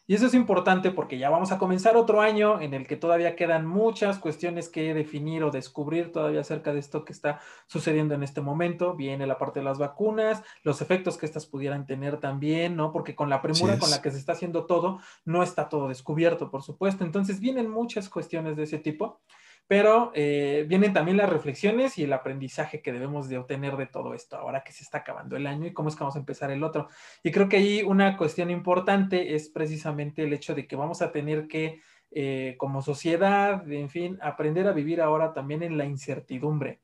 [0.05, 3.37] Y eso es importante porque ya vamos a comenzar otro año en el que todavía
[3.37, 8.25] quedan muchas cuestiones que definir o descubrir todavía acerca de esto que está sucediendo en
[8.25, 8.97] este momento.
[8.97, 12.93] Viene la parte de las vacunas, los efectos que estas pudieran tener también, ¿no?
[12.93, 16.51] Porque con la premura con la que se está haciendo todo, no está todo descubierto,
[16.51, 17.05] por supuesto.
[17.05, 19.21] Entonces vienen muchas cuestiones de ese tipo
[19.67, 24.15] pero eh, vienen también las reflexiones y el aprendizaje que debemos de obtener de todo
[24.15, 26.51] esto, ahora que se está acabando el año y cómo es que vamos a empezar
[26.51, 26.89] el otro.
[27.23, 31.13] Y creo que ahí una cuestión importante es precisamente el hecho de que vamos a
[31.13, 36.81] tener que eh, como sociedad, en fin, aprender a vivir ahora también en la incertidumbre,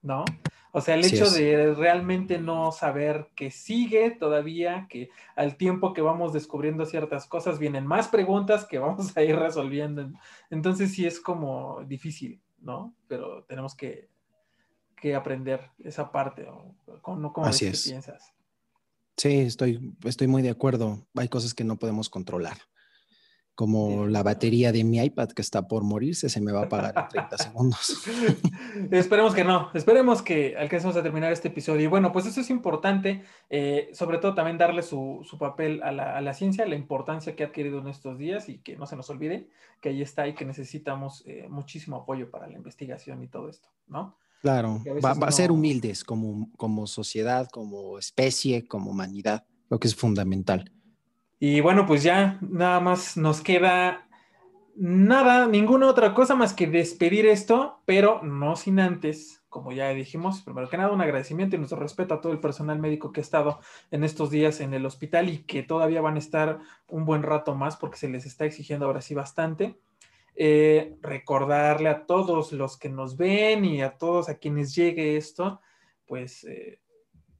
[0.00, 0.24] ¿no?
[0.72, 6.00] O sea, el hecho de realmente no saber que sigue todavía, que al tiempo que
[6.00, 10.10] vamos descubriendo ciertas cosas vienen más preguntas que vamos a ir resolviendo.
[10.48, 12.94] Entonces sí es como difícil, ¿no?
[13.08, 14.08] Pero tenemos que,
[15.16, 16.46] aprender esa parte.
[17.00, 17.88] ¿Cómo, cómo Así es.
[17.88, 18.32] piensas?
[19.16, 21.06] Sí, estoy, estoy muy de acuerdo.
[21.16, 22.58] Hay cosas que no podemos controlar
[23.54, 26.94] como la batería de mi iPad que está por morirse, se me va a apagar
[26.96, 28.02] en 30 segundos.
[28.90, 31.82] esperemos que no, esperemos que alcancemos a terminar este episodio.
[31.82, 36.34] Y bueno, pues eso es importante, eh, sobre todo también darle su, papel a la,
[36.34, 39.48] ciencia, la importancia que ha adquirido en estos días y que no se nos olvide
[39.80, 43.68] que ahí está y que necesitamos eh, muchísimo apoyo para la investigación y todo esto,
[43.88, 44.16] ¿no?
[44.42, 49.94] Claro, va, a ser humildes como, como sociedad, como especie, como humanidad, lo que es
[49.94, 50.72] fundamental.
[51.42, 54.06] Y bueno, pues ya nada más nos queda
[54.76, 60.42] nada, ninguna otra cosa más que despedir esto, pero no sin antes, como ya dijimos,
[60.42, 63.22] primero que nada un agradecimiento y nuestro respeto a todo el personal médico que ha
[63.22, 63.58] estado
[63.90, 67.54] en estos días en el hospital y que todavía van a estar un buen rato
[67.54, 69.78] más porque se les está exigiendo ahora sí bastante.
[70.36, 75.62] Eh, recordarle a todos los que nos ven y a todos a quienes llegue esto,
[76.06, 76.80] pues eh,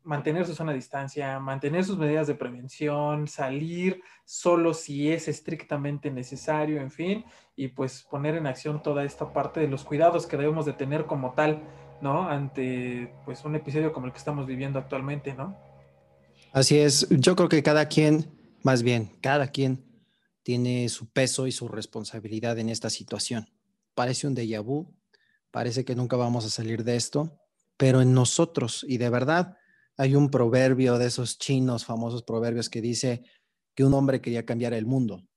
[0.03, 6.11] mantener su zona de distancia, mantener sus medidas de prevención, salir solo si es estrictamente
[6.11, 7.25] necesario, en fin,
[7.57, 11.07] y pues poner en acción toda esta parte de los cuidados que debemos de tener
[11.07, 11.63] como tal,
[12.01, 12.29] ¿no?
[12.29, 15.57] Ante pues un episodio como el que estamos viviendo actualmente, ¿no?
[16.53, 18.27] Así es, yo creo que cada quien,
[18.63, 19.85] más bien, cada quien
[20.43, 23.49] tiene su peso y su responsabilidad en esta situación.
[23.95, 24.93] Parece un déjà vu,
[25.51, 27.39] parece que nunca vamos a salir de esto,
[27.77, 29.59] pero en nosotros, y de verdad,
[30.01, 33.23] hay un proverbio de esos chinos, famosos proverbios, que dice
[33.75, 35.29] que un hombre quería cambiar el mundo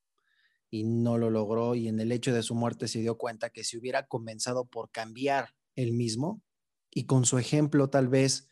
[0.70, 3.66] y no lo logró y en el hecho de su muerte se dio cuenta que
[3.66, 6.42] si hubiera comenzado por cambiar él mismo
[6.90, 8.48] y con su ejemplo tal vez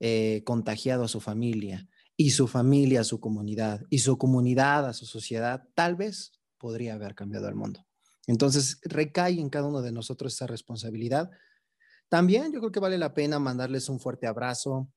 [0.00, 1.86] eh, contagiado a su familia
[2.16, 6.94] y su familia a su comunidad y su comunidad a su sociedad, tal vez podría
[6.94, 7.84] haber cambiado el mundo.
[8.26, 11.30] Entonces recae en cada uno de nosotros esa responsabilidad.
[12.08, 14.88] También yo creo que vale la pena mandarles un fuerte abrazo,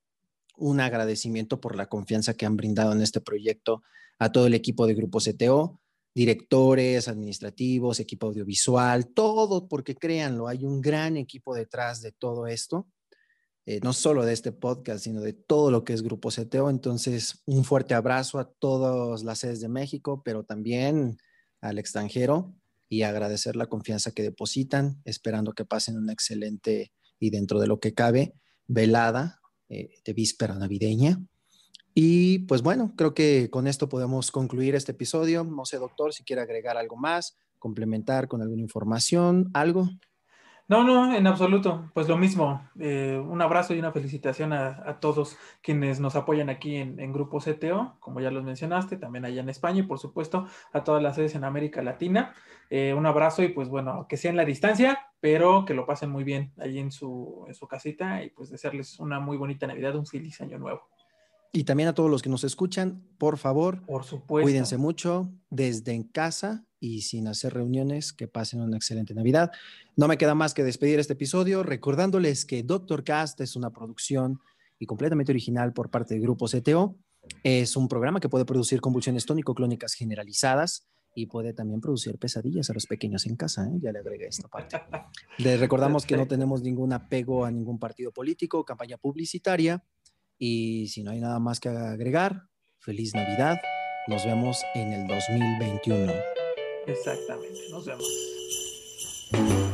[0.57, 3.83] un agradecimiento por la confianza que han brindado en este proyecto
[4.19, 5.79] a todo el equipo de Grupo CTO,
[6.13, 12.87] directores, administrativos, equipo audiovisual, todo, porque créanlo, hay un gran equipo detrás de todo esto,
[13.67, 16.69] eh, no solo de este podcast, sino de todo lo que es Grupo CTO.
[16.69, 21.17] Entonces, un fuerte abrazo a todas las sedes de México, pero también
[21.61, 22.55] al extranjero
[22.89, 27.79] y agradecer la confianza que depositan, esperando que pasen una excelente y dentro de lo
[27.79, 28.33] que cabe,
[28.67, 29.39] velada
[29.69, 31.19] eh, de víspera navideña.
[31.93, 35.43] Y pues bueno, creo que con esto podemos concluir este episodio.
[35.43, 39.89] No sé, doctor, si quiere agregar algo más, complementar con alguna información, algo.
[40.69, 41.89] No, no, en absoluto.
[41.93, 42.61] Pues lo mismo.
[42.77, 47.95] Eh, un abrazo y una felicitación a, todos quienes nos apoyan aquí en, Grupo CTO,
[47.99, 51.35] como ya los mencionaste, también allá en España y por supuesto a todas las sedes
[51.35, 52.33] en América Latina.
[52.69, 56.09] Eh, un abrazo y pues bueno, que sea en la distancia, pero que lo pasen
[56.09, 59.95] muy bien ahí en su, en su casita y pues desearles una muy bonita Navidad,
[59.95, 60.81] un feliz año nuevo.
[61.53, 64.45] Y también a todos los que nos escuchan, por favor, por supuesto.
[64.45, 69.51] cuídense mucho desde en casa y sin hacer reuniones, que pasen una excelente Navidad.
[69.95, 74.39] No me queda más que despedir este episodio recordándoles que Doctor Cast es una producción
[74.79, 76.95] y completamente original por parte del grupo CTO.
[77.43, 82.73] Es un programa que puede producir convulsiones tónico-clónicas generalizadas y puede también producir pesadillas a
[82.73, 83.65] los pequeños en casa.
[83.65, 83.79] ¿eh?
[83.81, 84.79] Ya le agregué esta parte.
[85.39, 89.83] Les recordamos que no tenemos ningún apego a ningún partido político, campaña publicitaria
[90.37, 92.43] y si no hay nada más que agregar,
[92.79, 93.57] feliz Navidad.
[94.07, 96.36] Nos vemos en el 2021.
[96.87, 97.69] Exactamente.
[97.69, 99.66] Nos vemos.